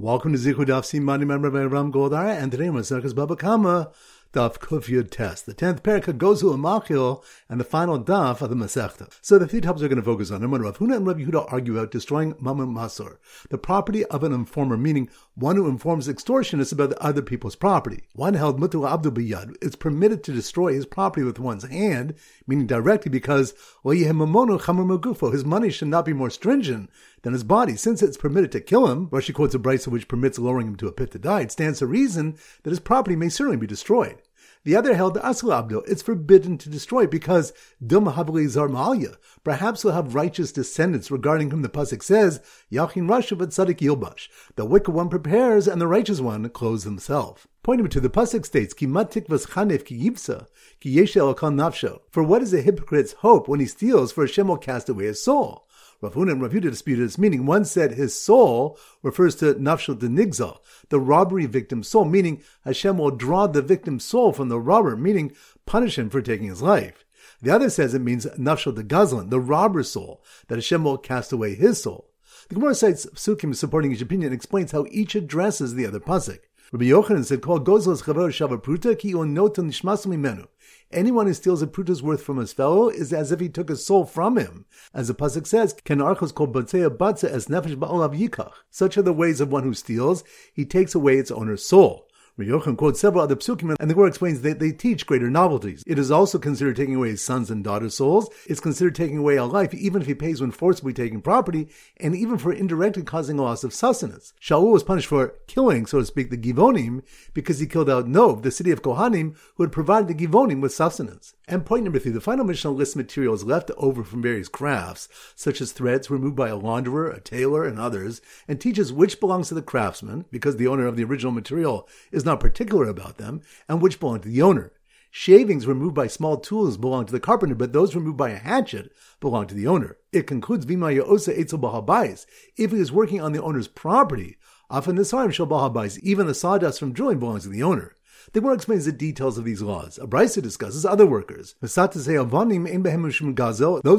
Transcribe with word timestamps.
Welcome 0.00 0.32
to 0.32 0.38
Zichud 0.38 0.66
Daf 0.66 0.84
Simani 0.84 1.26
member 1.26 1.50
by 1.50 1.64
Ram 1.64 1.92
Goldara, 1.92 2.40
and 2.40 2.52
today 2.52 2.70
we're 2.70 2.84
Circus 2.84 3.12
Baba 3.12 3.34
Kama, 3.34 3.90
Daf 4.32 4.58
Kuf 4.60 5.10
Test. 5.10 5.44
The 5.44 5.54
tenth 5.54 5.82
parak 5.82 6.16
goes 6.16 6.38
to 6.38 6.50
a 6.50 6.56
Machil, 6.56 7.24
and 7.48 7.58
the 7.58 7.64
final 7.64 7.98
Daf 7.98 8.40
of 8.40 8.48
the 8.48 8.54
Masechta. 8.54 9.12
So 9.22 9.40
the 9.40 9.48
three 9.48 9.60
topics 9.60 9.82
we're 9.82 9.88
going 9.88 9.96
to 9.96 10.04
focus 10.04 10.30
on. 10.30 10.40
Number 10.40 10.58
one, 10.58 10.62
Rav 10.62 10.78
Huna 10.78 10.98
and 10.98 11.04
Rav 11.04 11.16
Yehuda 11.16 11.52
argue 11.52 11.76
about 11.76 11.90
destroying 11.90 12.36
Mammon 12.40 12.72
Masor, 12.72 13.16
the 13.50 13.58
property 13.58 14.04
of 14.04 14.22
an 14.22 14.32
informer, 14.32 14.76
meaning 14.76 15.10
one 15.34 15.56
who 15.56 15.66
informs 15.66 16.06
extortionists 16.06 16.72
about 16.72 16.92
other 16.92 17.20
people's 17.20 17.56
property. 17.56 18.04
One 18.14 18.34
held 18.34 18.60
Mutu 18.60 18.88
Abdu 18.88 19.10
Biyad, 19.10 19.56
it's 19.60 19.74
permitted 19.74 20.22
to 20.22 20.32
destroy 20.32 20.74
his 20.74 20.86
property 20.86 21.24
with 21.24 21.40
one's 21.40 21.64
hand, 21.64 22.14
meaning 22.46 22.68
directly 22.68 23.10
because 23.10 23.52
his 23.82 25.44
money 25.44 25.70
should 25.70 25.88
not 25.88 26.04
be 26.04 26.12
more 26.12 26.30
stringent 26.30 26.88
than 27.22 27.32
his 27.32 27.44
body. 27.44 27.76
Since 27.76 28.02
it's 28.02 28.16
permitted 28.16 28.52
to 28.52 28.60
kill 28.60 28.86
him, 28.86 29.08
Rashi 29.08 29.34
quotes 29.34 29.54
a 29.54 29.58
brisa 29.58 29.88
which 29.88 30.08
permits 30.08 30.38
lowering 30.38 30.68
him 30.68 30.76
to 30.76 30.88
a 30.88 30.92
pit 30.92 31.10
to 31.12 31.18
die, 31.18 31.42
it 31.42 31.52
stands 31.52 31.78
to 31.80 31.86
reason 31.86 32.36
that 32.62 32.70
his 32.70 32.80
property 32.80 33.16
may 33.16 33.28
certainly 33.28 33.56
be 33.56 33.66
destroyed. 33.66 34.22
The 34.64 34.76
other 34.76 34.94
held 34.94 35.14
the 35.14 35.20
Asul 35.20 35.56
Abdul. 35.56 35.84
It's 35.86 36.02
forbidden 36.02 36.58
to 36.58 36.68
destroy 36.68 37.06
because 37.06 37.52
Dum 37.84 38.04
Zar 38.04 38.68
Ma'alya. 38.68 39.16
Perhaps 39.44 39.82
he'll 39.82 39.92
have 39.92 40.14
righteous 40.14 40.52
descendants 40.52 41.10
regarding 41.10 41.50
whom 41.50 41.62
the 41.62 41.68
Pasuk 41.68 42.02
says, 42.02 42.40
Yachin 42.70 43.08
Rasha 43.08 43.38
but 43.38 43.52
Sadik 43.52 43.78
Yilbash. 43.78 44.28
The 44.56 44.64
wicked 44.64 44.90
one 44.90 45.08
prepares 45.08 45.68
and 45.68 45.80
the 45.80 45.86
righteous 45.86 46.20
one 46.20 46.48
clothes 46.50 46.84
himself. 46.84 47.46
Pointing 47.62 47.88
to 47.88 48.00
the 48.00 48.10
Pasuk 48.10 48.44
states, 48.44 48.74
Ki 48.74 48.86
matik 48.86 49.26
chanef 49.28 49.84
ki 49.84 50.00
yeshel 50.00 51.34
nafsho. 51.34 52.00
For 52.10 52.22
what 52.22 52.42
is 52.42 52.52
a 52.52 52.60
hypocrite's 52.60 53.12
hope 53.14 53.48
when 53.48 53.60
he 53.60 53.66
steals, 53.66 54.12
for 54.12 54.26
Hashem 54.26 54.48
will 54.48 54.58
cast 54.58 54.88
away 54.88 55.04
his 55.04 55.22
soul? 55.22 55.67
Rav 56.00 56.14
Huna 56.14 56.32
and 56.32 56.42
Rav 56.42 56.52
disputed 56.60 57.04
its 57.04 57.18
meaning. 57.18 57.44
One 57.44 57.64
said 57.64 57.92
his 57.92 58.20
soul 58.20 58.78
refers 59.02 59.34
to 59.36 59.54
nafshel 59.54 59.98
denigza, 59.98 60.58
the 60.90 61.00
robbery 61.00 61.46
victim's 61.46 61.88
soul, 61.88 62.04
meaning 62.04 62.42
Hashem 62.64 62.98
will 62.98 63.10
draw 63.10 63.48
the 63.48 63.62
victim's 63.62 64.04
soul 64.04 64.32
from 64.32 64.48
the 64.48 64.60
robber, 64.60 64.96
meaning 64.96 65.34
punish 65.66 65.98
him 65.98 66.08
for 66.08 66.22
taking 66.22 66.46
his 66.46 66.62
life. 66.62 67.04
The 67.42 67.50
other 67.50 67.68
says 67.68 67.94
it 67.94 68.02
means 68.02 68.26
nafshel 68.38 68.74
de 68.74 68.84
gazlan, 68.84 69.30
the 69.30 69.40
robber's 69.40 69.90
soul, 69.90 70.22
that 70.46 70.56
Hashem 70.56 70.84
will 70.84 70.98
cast 70.98 71.32
away 71.32 71.54
his 71.54 71.82
soul. 71.82 72.10
The 72.48 72.54
Gemara 72.54 72.74
cites 72.74 73.06
psukim 73.06 73.54
supporting 73.54 73.92
each 73.92 74.00
opinion 74.00 74.28
and 74.28 74.36
explains 74.36 74.72
how 74.72 74.86
each 74.90 75.14
addresses 75.14 75.74
the 75.74 75.86
other 75.86 76.00
pasuk. 76.00 76.38
Rabbi 76.70 76.84
Yochanan 76.84 77.24
said, 77.24 77.40
"Call 77.40 77.60
gozlas 77.60 78.02
chavar 78.02 78.28
shavapruta 78.28 78.98
ki 78.98 79.14
on 79.14 79.34
notan 79.34 79.70
nishmasu 79.70 80.06
mimenu." 80.08 80.48
Anyone 80.92 81.26
who 81.26 81.32
steals 81.32 81.62
a 81.62 81.66
pruta's 81.66 82.02
worth 82.02 82.20
from 82.22 82.36
his 82.36 82.52
fellow 82.52 82.90
is 82.90 83.10
as 83.10 83.32
if 83.32 83.40
he 83.40 83.48
took 83.48 83.70
his 83.70 83.86
soul 83.86 84.04
from 84.04 84.36
him. 84.36 84.66
As 84.92 85.08
the 85.08 85.14
pasuk 85.14 85.46
says, 85.46 85.74
"Ken 85.84 86.02
archos 86.02 86.30
kol 86.30 86.48
batzea 86.48 86.90
batza 86.90 87.30
es 87.30 87.46
nefesh 87.46 87.76
ba'olav 87.76 88.14
yikach." 88.18 88.52
Such 88.70 88.98
are 88.98 89.02
the 89.02 89.14
ways 89.14 89.40
of 89.40 89.50
one 89.50 89.62
who 89.62 89.72
steals; 89.72 90.24
he 90.52 90.66
takes 90.66 90.94
away 90.94 91.16
its 91.16 91.30
owner's 91.30 91.64
soul. 91.64 92.07
Yochanan 92.44 92.76
quotes 92.76 93.00
several 93.00 93.22
other 93.22 93.36
psukim, 93.36 93.76
and 93.78 93.90
the 93.90 93.94
Gemara 93.94 94.08
explains 94.08 94.42
that 94.42 94.58
they 94.58 94.72
teach 94.72 95.06
greater 95.06 95.30
novelties. 95.30 95.82
It 95.86 95.98
is 95.98 96.10
also 96.10 96.38
considered 96.38 96.76
taking 96.76 96.94
away 96.94 97.10
his 97.10 97.24
sons 97.24 97.50
and 97.50 97.64
daughters' 97.64 97.96
souls. 97.96 98.28
It's 98.46 98.60
considered 98.60 98.94
taking 98.94 99.18
away 99.18 99.36
a 99.36 99.44
life, 99.44 99.74
even 99.74 100.02
if 100.02 100.08
he 100.08 100.14
pays 100.14 100.40
when 100.40 100.50
forcibly 100.50 100.92
taking 100.92 101.20
property, 101.20 101.68
and 101.98 102.14
even 102.14 102.38
for 102.38 102.52
indirectly 102.52 103.02
causing 103.02 103.38
a 103.38 103.42
loss 103.42 103.64
of 103.64 103.74
sustenance. 103.74 104.32
Shaul 104.40 104.72
was 104.72 104.84
punished 104.84 105.08
for 105.08 105.34
killing, 105.46 105.86
so 105.86 106.00
to 106.00 106.06
speak, 106.06 106.30
the 106.30 106.36
Givonim, 106.36 107.02
because 107.34 107.58
he 107.58 107.66
killed 107.66 107.90
out 107.90 108.08
Nov, 108.08 108.42
the 108.42 108.50
city 108.50 108.70
of 108.70 108.82
Kohanim, 108.82 109.34
who 109.56 109.64
had 109.64 109.72
provided 109.72 110.08
the 110.08 110.26
Givonim 110.26 110.60
with 110.60 110.74
sustenance. 110.74 111.34
And 111.48 111.64
point 111.64 111.84
number 111.84 111.98
three, 111.98 112.12
the 112.12 112.20
final 112.20 112.44
Mishnah 112.44 112.70
lists 112.70 112.94
materials 112.94 113.42
left 113.42 113.70
over 113.78 114.04
from 114.04 114.22
various 114.22 114.48
crafts, 114.48 115.08
such 115.34 115.60
as 115.60 115.72
threads 115.72 116.10
removed 116.10 116.36
by 116.36 116.50
a 116.50 116.58
launderer, 116.58 117.14
a 117.14 117.20
tailor, 117.20 117.64
and 117.64 117.80
others, 117.80 118.20
and 118.46 118.60
teaches 118.60 118.92
which 118.92 119.18
belongs 119.18 119.48
to 119.48 119.54
the 119.54 119.62
craftsman, 119.62 120.26
because 120.30 120.56
the 120.56 120.66
owner 120.66 120.86
of 120.86 120.96
the 120.96 121.04
original 121.04 121.32
material 121.32 121.88
is 122.12 122.24
not 122.28 122.38
particular 122.40 122.86
about 122.86 123.16
them, 123.16 123.40
and 123.68 123.82
which 123.82 123.98
belong 123.98 124.20
to 124.20 124.28
the 124.28 124.42
owner. 124.42 124.72
Shavings 125.10 125.66
removed 125.66 125.94
by 125.94 126.06
small 126.06 126.36
tools 126.36 126.76
belong 126.76 127.06
to 127.06 127.12
the 127.12 127.18
carpenter, 127.18 127.54
but 127.54 127.72
those 127.72 127.94
removed 127.94 128.18
by 128.18 128.30
a 128.30 128.36
hatchet 128.36 128.92
belong 129.20 129.46
to 129.46 129.54
the 129.54 129.66
owner. 129.66 129.96
It 130.12 130.26
concludes 130.26 130.66
Vima 130.66 131.00
Osa 131.00 131.32
Eitzel 131.34 131.60
Bahabais. 131.60 132.26
If 132.56 132.72
he 132.72 132.78
is 132.78 132.92
working 132.92 133.20
on 133.20 133.32
the 133.32 133.42
owner's 133.42 133.68
property, 133.68 134.36
often 134.68 134.96
the 134.96 135.02
Sarim 135.02 135.32
Shal 135.32 135.46
Bahabais, 135.46 135.98
even 136.00 136.26
the 136.26 136.34
sawdust 136.34 136.78
from 136.78 136.92
drilling 136.92 137.18
belongs 137.18 137.44
to 137.44 137.48
the 137.48 137.62
owner. 137.62 137.96
The 138.32 138.40
Gemara 138.40 138.56
explains 138.56 138.84
the 138.84 138.92
details 138.92 139.38
of 139.38 139.44
these 139.46 139.62
laws. 139.62 139.96
A 139.96 140.06
Brisa 140.06 140.42
discusses 140.42 140.84
other 140.84 141.06
workers. 141.06 141.54
Those 141.62 141.76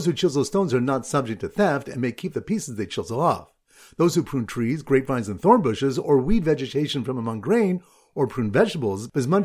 who 0.05 0.13
chisel 0.13 0.45
stones 0.45 0.73
are 0.73 0.81
not 0.81 1.07
subject 1.07 1.41
to 1.41 1.49
theft 1.49 1.87
and 1.87 1.99
may 1.99 2.11
keep 2.11 2.33
the 2.33 2.41
pieces 2.41 2.75
they 2.75 2.85
chisel 2.85 3.19
off. 3.19 3.51
Those 3.97 4.13
who 4.13 4.21
prune 4.21 4.45
trees, 4.45 4.83
grapevines, 4.83 5.29
and 5.29 5.41
thorn 5.41 5.63
bushes, 5.63 5.97
or 5.97 6.19
weed 6.19 6.43
vegetation 6.43 7.03
from 7.03 7.17
among 7.17 7.41
grain, 7.41 7.81
or 8.19 8.27
prune 8.27 8.51
vegetables, 8.51 9.09
when 9.13 9.39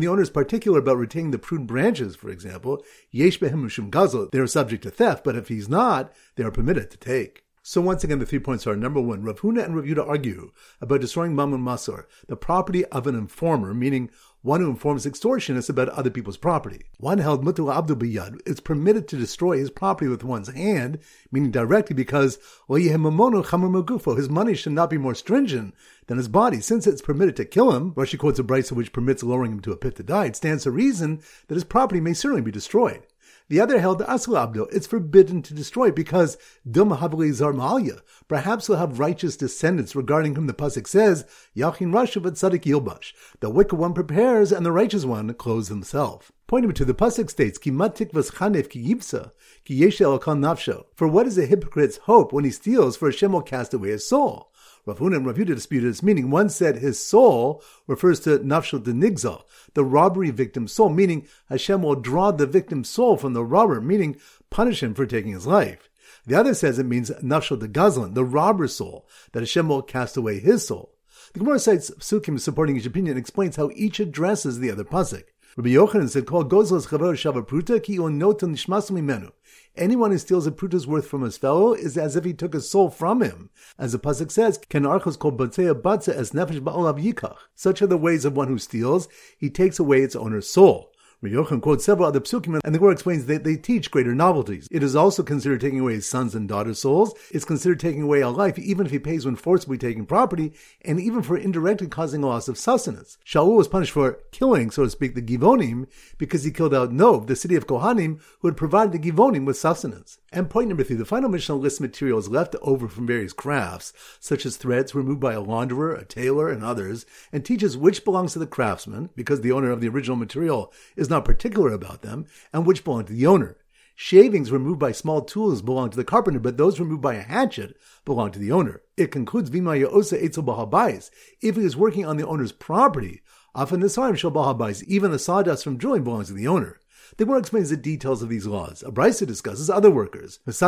the 0.00 0.08
owner 0.08 0.22
is 0.22 0.30
particular 0.30 0.78
about 0.78 0.96
retaining 0.96 1.32
the 1.32 1.38
pruned 1.40 1.66
branches, 1.66 2.14
for 2.14 2.30
example, 2.30 2.84
they 3.12 4.38
are 4.38 4.46
subject 4.46 4.84
to 4.84 4.90
theft, 4.92 5.24
but 5.24 5.34
if 5.34 5.48
he's 5.48 5.68
not, 5.68 6.12
they 6.36 6.44
are 6.44 6.52
permitted 6.52 6.88
to 6.88 6.96
take. 6.96 7.42
So 7.62 7.80
once 7.80 8.04
again, 8.04 8.20
the 8.20 8.26
three 8.26 8.38
points 8.38 8.64
are 8.66 8.76
number 8.76 9.00
one, 9.00 9.24
Rav 9.24 9.40
Huna 9.40 9.64
and 9.64 9.74
Rav 9.74 9.84
Yehuda 9.84 10.08
argue 10.08 10.52
about 10.80 11.00
destroying 11.00 11.34
Mamun 11.34 11.62
Masor, 11.62 12.04
the 12.28 12.36
property 12.36 12.84
of 12.86 13.08
an 13.08 13.16
informer, 13.16 13.74
meaning 13.74 14.08
one 14.42 14.60
who 14.60 14.70
informs 14.70 15.04
extortionists 15.04 15.68
about 15.68 15.88
other 15.90 16.08
people's 16.08 16.38
property. 16.38 16.84
One 16.98 17.18
held 17.18 17.44
Mutu 17.44 17.74
Abdu 17.74 17.94
Biyad, 17.94 18.40
it's 18.46 18.60
permitted 18.60 19.06
to 19.08 19.16
destroy 19.16 19.58
his 19.58 19.70
property 19.70 20.08
with 20.08 20.24
one's 20.24 20.48
hand, 20.48 20.98
meaning 21.30 21.50
directly 21.50 21.94
because 21.94 22.38
his 22.68 24.30
money 24.30 24.54
should 24.54 24.72
not 24.72 24.90
be 24.90 24.98
more 24.98 25.14
stringent 25.14 25.74
than 26.06 26.16
his 26.16 26.28
body. 26.28 26.60
Since 26.60 26.86
it's 26.86 27.02
permitted 27.02 27.36
to 27.36 27.44
kill 27.44 27.72
him, 27.72 27.92
Rashi 27.92 28.18
quotes 28.18 28.38
a 28.38 28.42
brisa 28.42 28.72
which 28.72 28.92
permits 28.92 29.22
lowering 29.22 29.52
him 29.52 29.60
to 29.60 29.72
a 29.72 29.76
pit 29.76 29.96
to 29.96 30.02
die, 30.02 30.26
it 30.26 30.36
stands 30.36 30.62
to 30.64 30.70
reason 30.70 31.20
that 31.48 31.54
his 31.54 31.64
property 31.64 32.00
may 32.00 32.14
certainly 32.14 32.42
be 32.42 32.50
destroyed. 32.50 33.06
The 33.50 33.60
other 33.60 33.80
held 33.80 33.98
the 33.98 34.04
Asul 34.04 34.36
Abdo. 34.36 34.72
It's 34.72 34.86
forbidden 34.86 35.42
to 35.42 35.54
destroy 35.54 35.90
because 35.90 36.38
Dum 36.70 36.90
Zar 36.90 37.52
Ma'alya. 37.52 38.00
Perhaps 38.28 38.68
he'll 38.68 38.76
have 38.76 39.00
righteous 39.00 39.36
descendants 39.36 39.96
regarding 39.96 40.36
whom 40.36 40.46
the 40.46 40.54
Pasuk 40.54 40.86
says, 40.86 41.24
Yachin 41.56 41.90
Rasha 41.90 42.22
but 42.22 42.38
Sadik 42.38 42.62
Yilbash. 42.62 43.12
The 43.40 43.50
wicked 43.50 43.76
one 43.76 43.92
prepares 43.92 44.52
and 44.52 44.64
the 44.64 44.70
righteous 44.70 45.04
one 45.04 45.34
clothes 45.34 45.66
himself. 45.66 46.30
Pointing 46.46 46.70
to 46.74 46.84
the 46.84 46.94
Pasuk 46.94 47.28
states, 47.28 47.58
Ki 47.58 47.72
matik 47.72 48.12
chanef 48.12 48.70
ki 48.70 48.94
yipsa, 48.94 49.32
ki 49.64 49.80
yeshel 49.80 50.20
nafsho. 50.20 50.84
For 50.94 51.08
what 51.08 51.26
is 51.26 51.36
a 51.36 51.44
hypocrite's 51.44 51.96
hope 51.96 52.32
when 52.32 52.44
he 52.44 52.52
steals, 52.52 52.96
for 52.96 53.10
Hashem 53.10 53.32
will 53.32 53.42
cast 53.42 53.74
away 53.74 53.90
his 53.90 54.08
soul? 54.08 54.49
Rav 54.90 54.98
Huna 54.98 55.18
and 55.18 55.26
Rav 55.26 55.36
disputed 55.36 55.88
its 55.88 56.02
meaning. 56.02 56.30
One 56.30 56.48
said 56.48 56.78
his 56.78 56.98
soul 56.98 57.62
refers 57.86 58.18
to 58.20 58.40
nafshel 58.40 58.82
denigza, 58.82 59.44
the 59.74 59.84
robbery 59.84 60.30
victim's 60.30 60.72
soul, 60.72 60.88
meaning 60.88 61.28
Hashem 61.48 61.82
will 61.82 61.94
draw 61.94 62.32
the 62.32 62.46
victim's 62.46 62.88
soul 62.88 63.16
from 63.16 63.32
the 63.32 63.44
robber, 63.44 63.80
meaning 63.80 64.16
punish 64.50 64.82
him 64.82 64.94
for 64.94 65.06
taking 65.06 65.32
his 65.32 65.46
life. 65.46 65.88
The 66.26 66.34
other 66.34 66.54
says 66.54 66.80
it 66.80 66.86
means 66.86 67.12
nafshel 67.22 67.60
de 67.60 67.68
gazlan, 67.68 68.14
the 68.14 68.24
robber's 68.24 68.74
soul, 68.74 69.06
that 69.30 69.40
Hashem 69.40 69.68
will 69.68 69.82
cast 69.82 70.16
away 70.16 70.40
his 70.40 70.66
soul. 70.66 70.96
The 71.34 71.38
Gemara 71.38 71.60
cites 71.60 71.92
psukim 71.92 72.40
supporting 72.40 72.76
each 72.76 72.86
opinion 72.86 73.12
and 73.12 73.20
explains 73.20 73.54
how 73.54 73.70
each 73.76 74.00
addresses 74.00 74.58
the 74.58 74.72
other 74.72 74.82
pasuk. 74.82 75.22
Rabbi 75.56 75.70
Yochanan 75.70 76.08
said, 76.08 76.26
"Call 76.26 76.44
gozlas 76.44 76.88
chavar 76.88 77.14
shavapruta 77.14 77.80
ki 77.80 77.98
on 78.00 78.18
notan 78.18 78.54
nishmasu 78.54 78.90
mimenu." 78.90 79.30
Anyone 79.76 80.10
who 80.10 80.18
steals 80.18 80.46
a 80.46 80.52
pruta's 80.52 80.86
worth 80.86 81.06
from 81.06 81.22
his 81.22 81.36
fellow 81.36 81.72
is 81.72 81.96
as 81.96 82.16
if 82.16 82.24
he 82.24 82.34
took 82.34 82.54
his 82.54 82.68
soul 82.68 82.90
from 82.90 83.22
him. 83.22 83.50
As 83.78 83.92
the 83.92 83.98
pasuk 83.98 84.30
says, 84.30 84.58
"Ken 84.68 84.84
archos 84.84 85.16
kol 85.16 85.32
batzea 85.32 85.80
batza 85.80 86.12
es 86.14 86.32
nefesh 86.32 86.60
ba'olav 86.60 87.02
yikach." 87.02 87.36
Such 87.54 87.80
are 87.80 87.86
the 87.86 87.96
ways 87.96 88.24
of 88.24 88.36
one 88.36 88.48
who 88.48 88.58
steals; 88.58 89.08
he 89.38 89.48
takes 89.48 89.78
away 89.78 90.02
its 90.02 90.16
owner's 90.16 90.50
soul. 90.50 90.89
Yochanan 91.28 91.60
quotes 91.60 91.84
several 91.84 92.08
other 92.08 92.20
psukim, 92.20 92.58
and 92.64 92.74
the 92.74 92.78
Gemara 92.78 92.94
explains 92.94 93.26
that 93.26 93.44
they 93.44 93.56
teach 93.56 93.90
greater 93.90 94.14
novelties. 94.14 94.66
It 94.70 94.82
is 94.82 94.96
also 94.96 95.22
considered 95.22 95.60
taking 95.60 95.80
away 95.80 95.94
his 95.94 96.08
sons 96.08 96.34
and 96.34 96.48
daughters' 96.48 96.80
souls. 96.80 97.12
It's 97.30 97.44
considered 97.44 97.78
taking 97.78 98.02
away 98.02 98.22
a 98.22 98.30
life, 98.30 98.58
even 98.58 98.86
if 98.86 98.92
he 98.92 98.98
pays 98.98 99.26
when 99.26 99.36
forcibly 99.36 99.76
taking 99.76 100.06
property, 100.06 100.54
and 100.82 100.98
even 100.98 101.22
for 101.22 101.36
indirectly 101.36 101.88
causing 101.88 102.22
a 102.22 102.26
loss 102.26 102.48
of 102.48 102.56
sustenance. 102.56 103.18
Shaul 103.26 103.56
was 103.56 103.68
punished 103.68 103.92
for 103.92 104.20
killing, 104.32 104.70
so 104.70 104.84
to 104.84 104.90
speak, 104.90 105.14
the 105.14 105.20
Givonim, 105.20 105.88
because 106.16 106.44
he 106.44 106.50
killed 106.50 106.72
out 106.72 106.90
Nov, 106.90 107.26
the 107.26 107.36
city 107.36 107.54
of 107.54 107.66
Kohanim, 107.66 108.20
who 108.38 108.48
had 108.48 108.56
provided 108.56 108.92
the 108.92 109.10
Givonim 109.10 109.44
with 109.44 109.58
sustenance. 109.58 110.18
And 110.32 110.48
point 110.48 110.68
number 110.68 110.84
three, 110.84 110.96
the 110.96 111.04
final 111.04 111.28
Mishnah 111.28 111.56
lists 111.56 111.80
materials 111.80 112.28
left 112.28 112.56
over 112.62 112.88
from 112.88 113.06
various 113.06 113.34
crafts, 113.34 113.92
such 114.20 114.46
as 114.46 114.56
threads 114.56 114.94
removed 114.94 115.20
by 115.20 115.34
a 115.34 115.42
launderer, 115.42 116.00
a 116.00 116.04
tailor, 116.04 116.48
and 116.48 116.64
others, 116.64 117.04
and 117.30 117.44
teaches 117.44 117.76
which 117.76 118.04
belongs 118.04 118.32
to 118.32 118.38
the 118.38 118.46
craftsman, 118.46 119.10
because 119.16 119.42
the 119.42 119.52
owner 119.52 119.70
of 119.70 119.82
the 119.82 119.88
original 119.88 120.16
material 120.16 120.72
is 120.96 121.09
not 121.10 121.24
particular 121.24 121.72
about 121.72 122.02
them, 122.02 122.26
and 122.52 122.64
which 122.64 122.84
belong 122.84 123.04
to 123.06 123.12
the 123.12 123.26
owner. 123.26 123.56
Shavings 123.96 124.50
removed 124.50 124.78
by 124.78 124.92
small 124.92 125.20
tools 125.20 125.60
belong 125.60 125.90
to 125.90 125.96
the 125.96 126.04
carpenter, 126.04 126.40
but 126.40 126.56
those 126.56 126.80
removed 126.80 127.02
by 127.02 127.16
a 127.16 127.22
hatchet 127.22 127.76
belong 128.06 128.30
to 128.30 128.38
the 128.38 128.50
owner. 128.50 128.80
It 128.96 129.10
concludes 129.10 129.50
Vima 129.50 129.84
Osa 129.84 130.16
Bahabais. 130.16 131.10
If 131.42 131.56
he 131.56 131.64
is 131.64 131.76
working 131.76 132.06
on 132.06 132.16
the 132.16 132.26
owner's 132.26 132.52
property, 132.52 133.20
often 133.54 133.80
the 133.80 133.88
Sarim 133.88 134.16
Shal 134.16 134.30
Bahabais, 134.30 134.82
even 134.84 135.10
the 135.10 135.18
sawdust 135.18 135.64
from 135.64 135.76
drilling 135.76 136.04
belongs 136.04 136.28
to 136.28 136.32
the 136.32 136.48
owner. 136.48 136.80
The 137.16 137.24
Gemara 137.24 137.40
explains 137.40 137.68
the 137.70 137.76
details 137.76 138.22
of 138.22 138.28
these 138.28 138.46
laws. 138.46 138.82
A 138.86 138.90
brisa 138.90 139.26
discusses 139.26 139.68
other 139.68 139.90
workers. 139.90 140.38
Those 140.46 140.60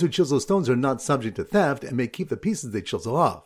who 0.00 0.08
chisel 0.08 0.40
stones 0.40 0.70
are 0.70 0.76
not 0.76 1.02
subject 1.02 1.36
to 1.36 1.44
theft 1.44 1.84
and 1.84 1.96
may 1.96 2.06
keep 2.06 2.28
the 2.28 2.36
pieces 2.36 2.70
they 2.70 2.80
chisel 2.82 3.16
off. 3.16 3.42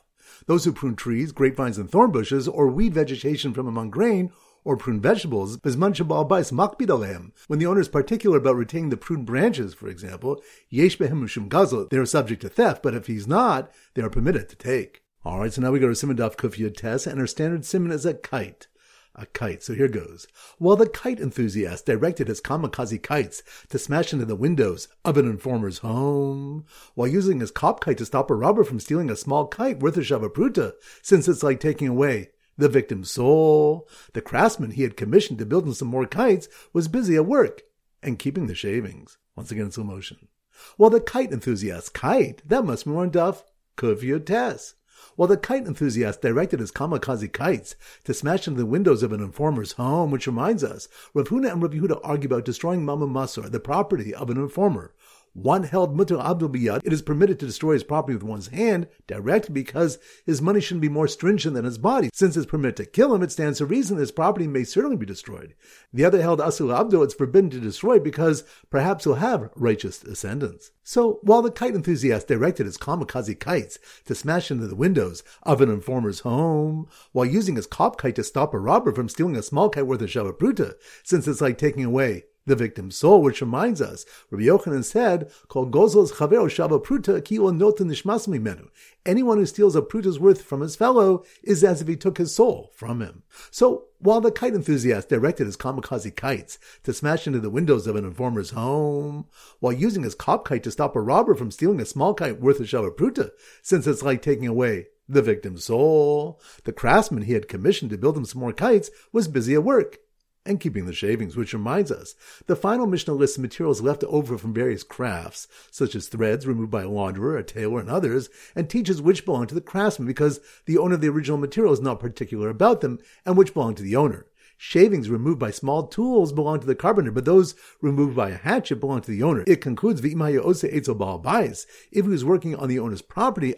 Those 0.46 0.64
who 0.64 0.72
prune 0.72 0.94
trees, 0.94 1.32
grapevines, 1.32 1.79
and 1.79 1.90
thorn 1.90 2.12
bushes, 2.12 2.46
or 2.46 2.69
weed 2.69 2.93
vegetation 2.94 3.55
from 3.55 3.67
among 3.67 3.90
grain, 3.90 4.31
or 4.66 4.76
prune 4.76 5.00
vegetables, 5.00 5.58
when 5.62 5.70
the 5.72 7.66
owner 7.66 7.80
is 7.80 7.88
particular 7.88 8.38
about 8.38 8.56
retaining 8.56 8.90
the 8.90 8.96
pruned 8.96 9.24
branches, 9.24 9.74
for 9.74 9.86
example, 9.86 10.42
yesh 10.68 10.98
they 10.98 11.06
are 11.06 12.04
subject 12.04 12.42
to 12.42 12.48
theft, 12.48 12.82
but 12.82 12.92
if 12.92 13.06
he's 13.06 13.28
not, 13.28 13.70
they 13.94 14.02
are 14.02 14.10
permitted 14.10 14.48
to 14.48 14.56
take. 14.56 15.04
Alright, 15.24 15.52
so 15.52 15.62
now 15.62 15.70
we 15.70 15.78
go 15.78 15.88
to 15.88 15.94
Simon 15.94 16.16
Daf 16.16 16.34
Kufiyot 16.34 16.76
Test, 16.76 17.06
and 17.06 17.20
our 17.20 17.28
standard 17.28 17.64
simon 17.64 17.92
is 17.92 18.04
a 18.04 18.14
kite. 18.14 18.66
A 19.14 19.26
kite. 19.26 19.62
So 19.62 19.72
here 19.72 19.86
goes. 19.86 20.26
While 20.58 20.74
the 20.76 20.88
kite 20.88 21.20
enthusiast 21.20 21.86
directed 21.86 22.26
his 22.26 22.40
kamikaze 22.40 23.00
kites 23.00 23.44
to 23.69 23.78
smash 23.78 24.12
into 24.12 24.24
the 24.24 24.34
windows 24.34 24.88
of 25.04 25.16
an 25.16 25.30
informer's 25.30 25.78
home, 25.78 26.64
while 26.94 27.08
using 27.08 27.38
his 27.38 27.52
cop 27.52 27.80
kite 27.80 27.98
to 27.98 28.04
stop 28.04 28.32
a 28.32 28.34
robber 28.34 28.64
from 28.64 28.80
stealing 28.80 29.10
a 29.10 29.16
small 29.16 29.46
kite 29.46 29.78
worth 29.78 29.96
a 29.96 30.00
shavapruta, 30.00 30.72
since 31.02 31.28
it's 31.28 31.44
like 31.44 31.60
taking 31.60 31.86
away 31.88 32.30
the 32.56 32.69
victim's 32.69 33.11
soul. 33.11 33.88
The 34.12 34.20
craftsman 34.20 34.73
he 34.73 34.82
had 34.82 34.97
commissioned 34.97 35.38
to 35.38 35.47
build 35.47 35.67
him 35.67 35.75
some 35.75 35.88
more 35.88 36.06
kites 36.06 36.49
was 36.73 36.88
busy 36.88 37.17
at 37.17 37.26
work 37.26 37.62
and 38.03 38.19
keeping 38.19 38.47
the 38.47 38.55
shavings. 38.55 39.19
Once 39.35 39.50
again, 39.50 39.67
in 39.67 39.73
slow 39.73 39.85
motion. 39.85 40.29
While 40.76 40.91
the 40.91 41.00
kite 41.00 41.32
enthusiast 41.32 41.93
kite, 41.93 42.43
that 42.47 42.64
must 42.64 42.87
be 42.87 42.91
more 42.91 43.06
Duff, 43.06 43.44
Kufiyot 43.76 44.25
Tess. 44.25 44.75
While 45.17 45.29
the 45.29 45.37
kite 45.37 45.67
enthusiast 45.67 46.23
directed 46.23 46.61
his 46.61 46.73
kamikaze 46.73 47.31
kites 47.31 47.75
to 48.05 48.14
smash 48.14 48.49
into 48.49 48.61
the 48.61 48.67
windows 48.67 49.03
of 49.03 49.12
an 49.12 49.23
informer's 49.23 49.73
home, 49.73 50.11
which 50.11 50.26
reminds 50.26 50.64
us, 50.64 50.88
Rav 51.12 51.29
Huna 51.29 51.53
and 51.53 51.62
Rav 51.62 51.73
Yehuda 51.73 52.00
argue 52.03 52.29
about 52.29 52.47
destroying 52.47 52.85
Mama 52.85 53.06
Masur, 53.06 53.50
the 53.50 53.61
property 53.61 54.14
of 54.14 54.31
an 54.31 54.38
informer, 54.38 54.94
one 55.36 55.64
held 55.64 55.94
mutter 55.94 56.18
abdul 56.18 56.48
biyad, 56.48 56.80
it 56.82 56.92
is 56.94 57.02
permitted 57.02 57.38
to 57.38 57.46
destroy 57.46 57.74
his 57.74 57.84
property 57.84 58.14
with 58.14 58.22
one's 58.22 58.48
hand, 58.48 58.88
direct, 59.06 59.52
because 59.52 59.98
his 60.24 60.40
money 60.40 60.60
shouldn't 60.60 60.80
be 60.80 60.88
more 60.88 61.06
stringent 61.06 61.54
than 61.54 61.66
his 61.66 61.76
body. 61.76 62.08
Since 62.14 62.38
it's 62.38 62.46
permitted 62.46 62.76
to 62.76 62.86
kill 62.86 63.14
him, 63.14 63.22
it 63.22 63.30
stands 63.30 63.58
to 63.58 63.66
reason 63.66 63.98
his 63.98 64.12
property 64.12 64.46
may 64.46 64.64
certainly 64.64 64.96
be 64.96 65.04
destroyed. 65.04 65.54
The 65.92 66.06
other 66.06 66.22
held 66.22 66.40
asul 66.40 66.74
abdul, 66.74 67.02
it's 67.02 67.12
forbidden 67.12 67.50
to 67.50 67.60
destroy 67.60 67.98
because 67.98 68.44
perhaps 68.70 69.04
he'll 69.04 69.14
have 69.14 69.50
righteous 69.54 69.98
descendants. 69.98 70.70
So, 70.82 71.18
while 71.22 71.42
the 71.42 71.50
kite 71.50 71.74
enthusiast 71.74 72.28
directed 72.28 72.64
his 72.64 72.78
kamikaze 72.78 73.38
kites 73.38 73.78
to 74.06 74.14
smash 74.14 74.50
into 74.50 74.66
the 74.68 74.76
windows 74.76 75.22
of 75.42 75.60
an 75.60 75.68
informer's 75.68 76.20
home, 76.20 76.88
while 77.12 77.26
using 77.26 77.56
his 77.56 77.66
cop 77.66 77.98
kite 77.98 78.14
to 78.14 78.24
stop 78.24 78.54
a 78.54 78.58
robber 78.58 78.92
from 78.92 79.08
stealing 79.08 79.36
a 79.36 79.42
small 79.42 79.68
kite 79.68 79.86
worth 79.86 80.00
of 80.00 80.08
shavapruta, 80.08 80.74
since 81.02 81.28
it's 81.28 81.40
like 81.42 81.58
taking 81.58 81.84
away 81.84 82.24
the 82.46 82.56
victim's 82.56 82.96
soul, 82.96 83.20
which 83.20 83.40
reminds 83.40 83.82
us, 83.82 84.06
Rabbi 84.31 84.44
Yochanan 84.44 84.84
said, 84.84 85.31
"Kol 85.48 85.66
gozos 85.66 86.12
chavero 86.12 86.46
shava 86.48 86.82
pruta 86.82 87.22
kilo 87.22 87.50
nota 87.50 87.84
nishmas 87.84 88.26
mimenu." 88.28 88.69
Anyone 89.04 89.38
who 89.38 89.46
steals 89.46 89.76
a 89.76 89.82
pruta's 89.82 90.19
worth 90.19 90.43
from 90.43 90.60
his 90.60 90.76
fellow 90.76 91.25
is 91.43 91.62
as 91.62 91.81
if 91.82 91.88
he 91.88 91.96
took 91.96 92.19
his 92.19 92.34
soul 92.34 92.70
from 92.75 93.00
him. 93.00 93.22
So, 93.50 93.87
while 93.98 94.20
the 94.20 94.31
kite 94.31 94.54
enthusiast 94.54 95.08
directed 95.08 95.46
his 95.46 95.56
kamikaze 95.56 96.14
kites 96.14 96.58
to 96.84 96.93
smash 96.93 97.26
into 97.26 97.40
the 97.40 97.50
windows 97.50 97.87
of 97.87 97.96
an 97.96 98.04
informer's 98.04 98.50
home, 98.50 99.26
while 99.60 99.72
using 99.72 100.04
his 100.04 100.14
cop 100.14 100.44
kite 100.44 100.62
to 100.64 100.70
stop 100.70 100.96
a 100.96 101.00
robber 101.00 101.34
from 101.34 101.50
stealing 101.50 101.81
a 101.81 101.84
small 101.84 102.14
kite 102.14 102.40
worth 102.40 102.60
a 102.60 102.64
shava 102.64 102.94
pruta, 102.94 103.31
since 103.62 103.87
it's 103.87 104.02
like 104.02 104.22
taking 104.22 104.46
away 104.46 104.87
the 105.08 105.22
victim's 105.22 105.64
soul, 105.64 106.40
the 106.64 106.72
craftsman 106.72 107.22
he 107.22 107.32
had 107.32 107.48
commissioned 107.48 107.90
to 107.90 107.98
build 107.98 108.16
him 108.16 108.25
some 108.25 108.40
more 108.40 108.52
kites 108.52 108.90
was 109.12 109.28
busy 109.28 109.54
at 109.54 109.64
work 109.64 109.98
and 110.46 110.60
keeping 110.60 110.87
the 110.87 110.93
shavings, 110.93 111.37
which 111.37 111.52
reminds 111.52 111.90
us, 111.90 112.14
the 112.46 112.56
final 112.56 112.87
Mishnah 112.87 113.14
lists 113.14 113.38
materials 113.38 113.81
left 113.81 114.04
over 114.04 114.38
from 114.38 114.54
various 114.54 114.82
crafts, 114.82 115.48
such 115.70 115.94
as 115.94 116.08
threads 116.08 116.46
removed 116.46 116.70
by 116.70 116.82
a 116.82 116.88
launderer, 116.88 117.38
a 117.38 117.43
tailor, 117.43 117.81
and 117.81 117.90
others, 117.90 118.28
and 118.54 118.69
teaches 118.69 119.02
which 119.02 119.25
belong 119.25 119.46
to 119.46 119.54
the 119.54 119.60
craftsman 119.60 120.06
because 120.06 120.40
the 120.66 120.78
owner 120.78 120.94
of 120.94 121.00
the 121.00 121.08
original 121.08 121.38
material 121.38 121.72
is 121.72 121.81
not 121.81 122.00
particular 122.00 122.48
about 122.48 122.81
them 122.81 122.98
and 123.25 123.37
which 123.37 123.54
belong 123.54 123.75
to 123.75 123.82
the 123.82 123.96
owner. 123.96 124.26
Shavings 124.58 125.10
removed 125.10 125.38
by 125.38 125.50
small 125.50 125.87
tools 125.87 126.32
belong 126.32 126.60
to 126.60 126.66
the 126.66 126.75
carpenter, 126.75 127.12
but 127.12 127.26
those 127.26 127.54
removed 127.82 128.16
by 128.16 128.31
a 128.31 128.37
hatchet 128.37 128.76
belong 128.76 129.02
to 129.02 129.10
the 129.10 129.22
owner. 129.22 129.44
It 129.46 129.60
concludes, 129.60 130.02
If 130.02 130.12
he 130.12 132.00
was 132.00 132.25
working 132.25 132.56
on 132.56 132.69
the 132.69 132.78
owner's 132.78 133.02
property, 133.02 133.54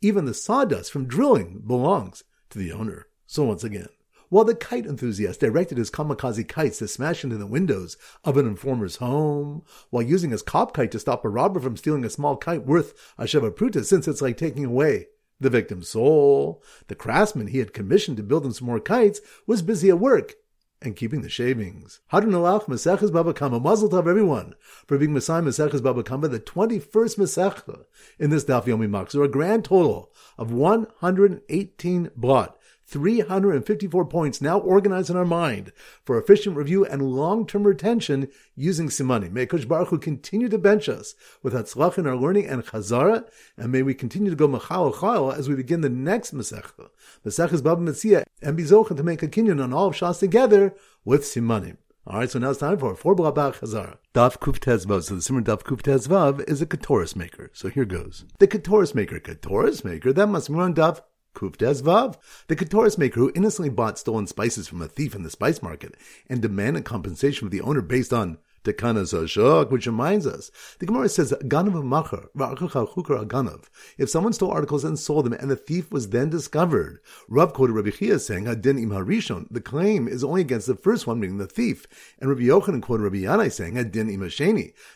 Even 0.00 0.24
the 0.24 0.34
sawdust 0.34 0.90
from 0.90 1.06
drilling 1.06 1.62
belongs 1.66 2.24
to 2.48 2.58
the 2.58 2.72
owner. 2.72 3.08
So 3.26 3.44
once 3.44 3.62
again, 3.62 3.88
while 4.30 4.44
the 4.44 4.54
kite 4.54 4.86
enthusiast 4.86 5.40
directed 5.40 5.76
his 5.76 5.90
kamikaze 5.90 6.48
kites 6.48 6.78
to 6.78 6.88
smash 6.88 7.22
into 7.22 7.36
the 7.36 7.46
windows 7.46 7.98
of 8.24 8.38
an 8.38 8.46
informer's 8.46 8.96
home, 8.96 9.62
while 9.90 10.02
using 10.02 10.30
his 10.30 10.40
cop 10.40 10.72
kite 10.72 10.92
to 10.92 10.98
stop 10.98 11.24
a 11.24 11.28
robber 11.28 11.60
from 11.60 11.76
stealing 11.76 12.04
a 12.04 12.10
small 12.10 12.36
kite 12.36 12.64
worth 12.64 12.94
a 13.18 13.24
sheva 13.24 13.84
since 13.84 14.08
it's 14.08 14.22
like 14.22 14.38
taking 14.38 14.64
away 14.64 15.08
the 15.40 15.50
victim's 15.50 15.88
soul, 15.88 16.62
the 16.86 16.94
craftsman 16.94 17.48
he 17.48 17.58
had 17.58 17.72
commissioned 17.72 18.16
to 18.16 18.22
build 18.22 18.46
him 18.46 18.52
some 18.52 18.66
more 18.66 18.80
kites 18.80 19.20
was 19.46 19.62
busy 19.62 19.88
at 19.88 19.98
work 19.98 20.34
and 20.82 20.96
keeping 20.96 21.22
the 21.22 21.28
shavings. 21.28 22.00
Hadron 22.08 22.32
Alach 22.32 22.64
Maseches 22.64 23.12
Baba 23.12 23.34
Kama. 23.34 23.60
Mazel 23.60 23.90
tov 23.90 24.08
everyone 24.08 24.54
for 24.86 24.96
being 24.96 25.12
Messiah 25.12 25.42
Maseches 25.42 25.82
Baba 25.82 26.02
Kama, 26.02 26.28
the 26.28 26.40
21st 26.40 27.18
Masecha 27.18 27.84
in 28.18 28.30
this 28.30 28.44
Daf 28.44 28.64
Yomi 28.64 28.88
machzor, 28.88 29.24
a 29.24 29.28
grand 29.28 29.64
total 29.64 30.10
of 30.38 30.52
118 30.52 32.10
blot. 32.16 32.58
354 32.90 34.04
points 34.06 34.40
now 34.40 34.58
organized 34.58 35.10
in 35.10 35.16
our 35.16 35.24
mind 35.24 35.72
for 36.04 36.18
efficient 36.18 36.56
review 36.56 36.84
and 36.84 37.02
long-term 37.02 37.64
retention 37.64 38.28
using 38.56 38.88
Simani. 38.88 39.30
May 39.30 39.46
Kush 39.46 39.64
Baruch 39.64 39.88
Hu 39.88 39.98
continue 39.98 40.48
to 40.48 40.58
bench 40.58 40.88
us 40.88 41.14
with 41.42 41.54
Hatzlach 41.54 41.98
in 41.98 42.06
our 42.06 42.16
learning 42.16 42.46
and 42.46 42.64
Chazara, 42.64 43.28
and 43.56 43.70
may 43.70 43.82
we 43.82 43.94
continue 43.94 44.30
to 44.30 44.36
go 44.36 44.48
Machal 44.48 44.92
Chal 44.92 45.30
as 45.30 45.48
we 45.48 45.54
begin 45.54 45.82
the 45.82 45.88
next 45.88 46.34
Masechta, 46.34 46.90
Masechas 47.24 47.62
Baba 47.62 47.80
Metzia, 47.80 48.24
and 48.42 48.56
be 48.56 48.64
to 48.64 49.02
make 49.02 49.22
a 49.22 49.28
kinyan 49.28 49.62
on 49.62 49.72
all 49.72 49.88
of 49.88 49.94
Shas 49.94 50.18
together 50.18 50.74
with 51.04 51.22
Simani. 51.22 51.76
All 52.06 52.18
right, 52.18 52.30
so 52.30 52.38
now 52.38 52.50
it's 52.50 52.58
time 52.58 52.78
for 52.78 52.96
four 52.96 53.14
blabach 53.14 53.60
chazara. 53.60 53.98
Daf 54.14 54.38
kuf 54.38 54.58
tezvav. 54.58 55.04
So 55.04 55.14
the 55.14 55.22
simmer 55.22 55.42
daf 55.42 55.62
kuf 55.62 55.82
tezvav 55.82 56.42
is 56.48 56.62
a 56.62 56.66
katoris 56.66 57.14
maker. 57.14 57.50
So 57.52 57.68
here 57.68 57.84
goes. 57.84 58.24
The 58.38 58.48
katoris 58.48 58.94
maker, 58.94 59.20
katoris 59.20 59.84
maker, 59.84 60.12
that 60.14 60.26
must 60.26 60.48
run 60.48 60.74
daf 60.74 61.02
Kuftes 61.34 61.82
Vav, 61.82 62.16
the 62.48 62.56
Katoris 62.56 62.98
maker 62.98 63.20
who 63.20 63.32
innocently 63.34 63.70
bought 63.70 63.98
stolen 63.98 64.26
spices 64.26 64.68
from 64.68 64.82
a 64.82 64.88
thief 64.88 65.14
in 65.14 65.22
the 65.22 65.30
spice 65.30 65.62
market 65.62 65.94
and 66.28 66.42
demanded 66.42 66.84
compensation 66.84 67.40
from 67.40 67.50
the 67.50 67.60
owner 67.60 67.80
based 67.80 68.12
on 68.12 68.38
which 68.64 69.86
reminds 69.86 70.26
us, 70.26 70.50
the 70.78 70.86
Gemara 70.86 71.08
says, 71.08 71.32
Ganav. 71.44 73.64
If 73.98 74.10
someone 74.10 74.32
stole 74.32 74.50
articles 74.50 74.84
and 74.84 74.98
sold 74.98 75.26
them, 75.26 75.32
and 75.32 75.50
the 75.50 75.56
thief 75.56 75.90
was 75.90 76.10
then 76.10 76.30
discovered, 76.30 77.00
Rav 77.28 77.52
quoted 77.52 77.72
Rabbi 77.72 77.90
Chia 77.90 78.18
saying, 78.18 78.46
Adin 78.46 78.78
im 78.78 78.90
harishon, 78.90 79.46
the 79.50 79.60
claim 79.60 80.08
is 80.08 80.22
only 80.22 80.42
against 80.42 80.66
the 80.66 80.74
first 80.74 81.06
one, 81.06 81.20
meaning 81.20 81.38
the 81.38 81.46
thief. 81.46 81.86
And 82.18 82.28
Rabbi 82.28 82.42
Yochanan 82.42 82.82
quoted 82.82 83.04
Rabbi 83.04 83.18
Yanai 83.18 83.52
saying, 83.52 83.78
Adin 83.78 84.10
im 84.10 84.20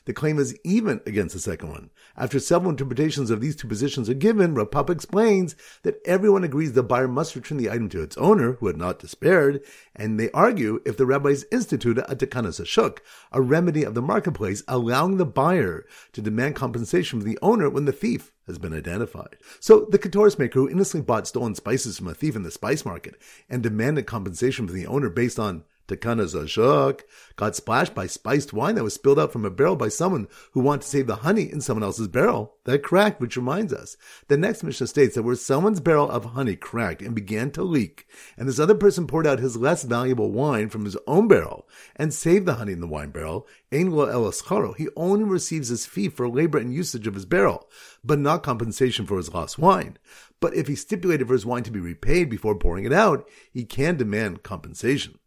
the 0.04 0.12
claim 0.12 0.38
is 0.38 0.59
even 0.64 1.00
against 1.06 1.35
the 1.35 1.40
second 1.40 1.71
one. 1.71 1.90
After 2.16 2.38
several 2.38 2.71
interpretations 2.71 3.30
of 3.30 3.40
these 3.40 3.56
two 3.56 3.68
positions 3.68 4.11
are 4.11 4.14
given, 4.14 4.54
Rav 4.54 4.71
Papa 4.71 4.92
explains 4.92 5.56
that 5.83 6.00
everyone 6.04 6.44
agrees 6.44 6.73
the 6.73 6.83
buyer 6.83 7.09
must 7.09 7.35
return 7.35 7.59
the 7.59 7.71
item 7.71 7.88
to 7.90 8.02
its 8.02 8.16
owner, 8.18 8.54
who 8.54 8.66
had 8.66 8.76
not 8.76 8.99
despaired, 8.99 9.62
and 9.94 10.18
they 10.18 10.30
argue 10.33 10.80
if 10.85 10.97
the 10.97 11.06
rabbis 11.06 11.44
instituted 11.50 12.04
a 12.09 12.16
tekanas 12.16 12.61
ashuk, 12.61 12.99
a 13.33 13.40
remedy 13.54 13.84
of 13.84 13.94
the 13.94 14.02
marketplace, 14.02 14.64
allowing 14.66 15.16
the 15.16 15.25
buyer 15.25 15.87
to 16.12 16.20
demand 16.20 16.56
compensation 16.56 17.20
from 17.20 17.28
the 17.28 17.38
owner 17.40 17.70
when 17.70 17.84
the 17.84 17.92
thief 17.92 18.32
has 18.49 18.58
been 18.58 18.75
identified. 18.75 19.37
So 19.61 19.87
the 19.88 19.99
Katoris 19.99 20.40
maker 20.40 20.58
who 20.58 20.68
innocently 20.68 21.04
bought 21.06 21.28
stolen 21.28 21.54
spices 21.54 21.96
from 21.96 22.08
a 22.08 22.14
thief 22.14 22.34
in 22.34 22.42
the 22.42 22.50
spice 22.50 22.84
market 22.84 23.14
and 23.49 23.62
demanded 23.62 24.06
compensation 24.06 24.66
from 24.66 24.75
the 24.75 24.88
owner 24.88 25.08
based 25.08 25.38
on 25.38 25.62
Takana 25.87 26.25
Zashuk 26.25 27.03
got 27.37 27.55
splashed 27.55 27.95
by 27.95 28.07
spiced 28.07 28.53
wine 28.53 28.75
that 28.76 28.85
was 28.85 28.95
spilled 28.95 29.19
out 29.19 29.33
from 29.33 29.45
a 29.45 29.50
barrel 29.50 29.76
by 29.76 29.88
someone 29.88 30.29
who 30.53 30.61
wanted 30.61 30.83
to 30.83 30.88
save 30.88 31.07
the 31.07 31.17
honey 31.17 31.50
in 31.50 31.61
someone 31.61 31.83
else's 31.83 32.09
barrel. 32.09 32.55
That 32.64 32.83
cracked, 32.83 33.21
which 33.21 33.37
reminds 33.37 33.73
us. 33.73 33.97
The 34.29 34.38
next 34.38 34.62
Mishnah 34.62 34.87
states 34.87 35.14
that 35.14 35.23
where 35.23 35.35
someone's 35.35 35.81
barrel 35.81 36.11
of 36.11 36.25
honey 36.25 36.57
cracked 36.57 37.03
and 37.03 37.14
began 37.14 37.50
to 37.53 37.62
leak, 37.62 38.07
and 38.38 38.49
this 38.49 38.59
other 38.59 38.75
person 38.75 39.07
poured 39.07 39.26
out 39.26 39.38
his 39.38 39.57
less 39.57 39.83
valuable 39.83 40.33
wine 40.33 40.71
from 40.71 40.87
his 40.87 40.97
own 41.07 41.29
barrel 41.29 41.69
and 41.97 42.14
saved 42.14 42.47
the 42.47 42.55
honey 42.55 42.73
in 42.73 42.81
the 42.81 42.87
wine 42.87 43.11
barrel, 43.11 43.47
elascharo, 43.71 44.75
he 44.76 44.88
only 44.97 45.25
receives 45.25 45.69
his 45.69 45.85
fee 45.85 46.09
for 46.09 46.29
labor 46.29 46.59
and 46.59 46.73
usage 46.73 47.07
of 47.07 47.14
his 47.14 47.26
barrel, 47.26 47.69
but 48.03 48.19
not 48.19 48.43
compensation 48.43 49.05
for 49.05 49.19
his 49.19 49.33
lost 49.35 49.59
wine. 49.59 49.99
But 50.41 50.55
if 50.55 50.69
he 50.69 50.76
stipulated 50.76 51.26
for 51.26 51.33
his 51.35 51.47
wine 51.47 51.62
to 51.64 51.71
be 51.71 51.81
repaid 51.81 52.31
before 52.31 52.55
pouring 52.55 52.85
it 52.85 52.93
out, 52.93 53.29
he 53.53 53.64
can 53.64 53.97
demand 53.97 54.43
compensation. 54.43 55.19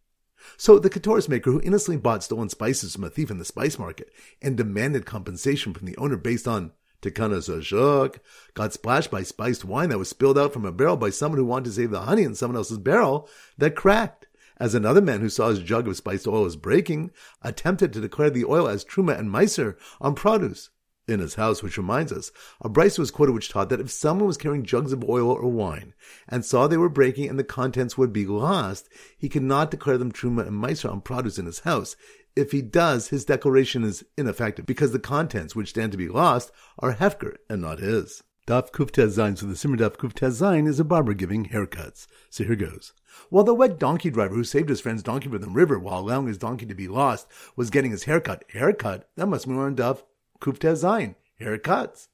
So 0.55 0.79
the 0.79 0.89
Katoris 0.89 1.27
maker 1.27 1.51
who 1.51 1.61
innocently 1.61 1.97
bought 1.97 2.23
stolen 2.23 2.49
spices 2.49 2.95
from 2.95 3.03
a 3.03 3.09
thief 3.09 3.29
in 3.29 3.37
the 3.37 3.45
spice 3.45 3.77
market 3.77 4.11
and 4.41 4.55
demanded 4.55 5.05
compensation 5.05 5.73
from 5.73 5.85
the 5.85 5.97
owner 5.97 6.17
based 6.17 6.47
on 6.47 6.71
Tekana 7.01 7.37
Zashuk 7.37 8.19
got 8.53 8.73
splashed 8.73 9.11
by 9.11 9.23
spiced 9.23 9.65
wine 9.65 9.89
that 9.89 9.99
was 9.99 10.09
spilled 10.09 10.37
out 10.37 10.53
from 10.53 10.65
a 10.65 10.71
barrel 10.71 10.97
by 10.97 11.09
someone 11.09 11.37
who 11.37 11.45
wanted 11.45 11.65
to 11.65 11.71
save 11.71 11.91
the 11.91 12.01
honey 12.01 12.23
in 12.23 12.35
someone 12.35 12.55
else's 12.55 12.77
barrel 12.77 13.29
that 13.57 13.75
cracked. 13.75 14.27
As 14.59 14.73
another 14.73 15.01
man 15.01 15.19
who 15.19 15.29
saw 15.29 15.49
his 15.49 15.59
jug 15.59 15.87
of 15.87 15.95
spiced 15.97 16.27
oil 16.27 16.43
was 16.43 16.55
breaking, 16.55 17.11
attempted 17.43 17.93
to 17.93 18.01
declare 18.01 18.31
the 18.31 18.45
oil 18.45 18.67
as 18.67 18.83
truma 18.83 19.17
and 19.17 19.29
meiser 19.29 19.75
on 20.01 20.15
produce 20.15 20.71
in 21.07 21.19
his 21.19 21.35
house, 21.35 21.63
which 21.63 21.77
reminds 21.77 22.11
us, 22.11 22.31
a 22.61 22.69
brisa 22.69 22.99
was 22.99 23.11
quoted 23.11 23.33
which 23.33 23.49
taught 23.49 23.69
that 23.69 23.79
if 23.79 23.89
someone 23.89 24.27
was 24.27 24.37
carrying 24.37 24.63
jugs 24.63 24.91
of 24.91 25.03
oil 25.07 25.29
or 25.29 25.49
wine 25.49 25.93
and 26.27 26.43
saw 26.43 26.67
they 26.67 26.77
were 26.77 26.89
breaking 26.89 27.29
and 27.29 27.39
the 27.39 27.43
contents 27.43 27.97
would 27.97 28.11
be 28.11 28.25
lost, 28.25 28.89
he 29.17 29.29
could 29.29 29.43
not 29.43 29.71
declare 29.71 29.97
them 29.97 30.11
truma 30.11 30.45
and 30.47 30.61
meiser 30.61 30.91
on 30.91 31.01
produce 31.01 31.39
in 31.39 31.45
his 31.45 31.59
house. 31.59 31.95
If 32.35 32.51
he 32.51 32.61
does, 32.61 33.07
his 33.07 33.25
declaration 33.25 33.83
is 33.83 34.05
ineffective 34.17 34.65
because 34.65 34.91
the 34.91 34.99
contents 34.99 35.55
which 35.55 35.69
stand 35.69 35.91
to 35.93 35.97
be 35.97 36.07
lost 36.07 36.51
are 36.79 36.93
hefker 36.93 37.37
and 37.49 37.61
not 37.61 37.79
his. 37.79 38.21
Daf 38.47 38.71
Kuftez 38.71 39.17
Zayin, 39.17 39.37
so 39.37 39.45
the 39.45 39.57
Simmer 39.57 39.75
Daf 39.75 39.97
Kuftez 39.97 40.39
Zayin 40.39 40.69
is 40.69 40.79
a 40.79 40.85
barber 40.85 41.13
giving 41.13 41.47
haircuts. 41.47 42.07
So 42.29 42.45
here 42.45 42.55
goes. 42.55 42.93
While 43.29 43.43
the 43.43 43.53
wet 43.53 43.77
donkey 43.77 44.09
driver 44.09 44.35
who 44.35 44.45
saved 44.45 44.69
his 44.69 44.79
friend's 44.79 45.03
donkey 45.03 45.27
from 45.27 45.41
the 45.41 45.49
river 45.49 45.77
while 45.77 45.99
allowing 45.99 46.27
his 46.27 46.37
donkey 46.37 46.65
to 46.67 46.75
be 46.75 46.87
lost 46.87 47.27
was 47.57 47.69
getting 47.69 47.91
his 47.91 48.05
haircut, 48.05 48.45
haircut, 48.53 49.09
that 49.17 49.27
must 49.27 49.47
be 49.47 49.53
on 49.53 49.75
Daf 49.75 50.03
Kuftez 50.39 50.83
Zayin, 50.83 51.15
haircuts. 51.41 52.07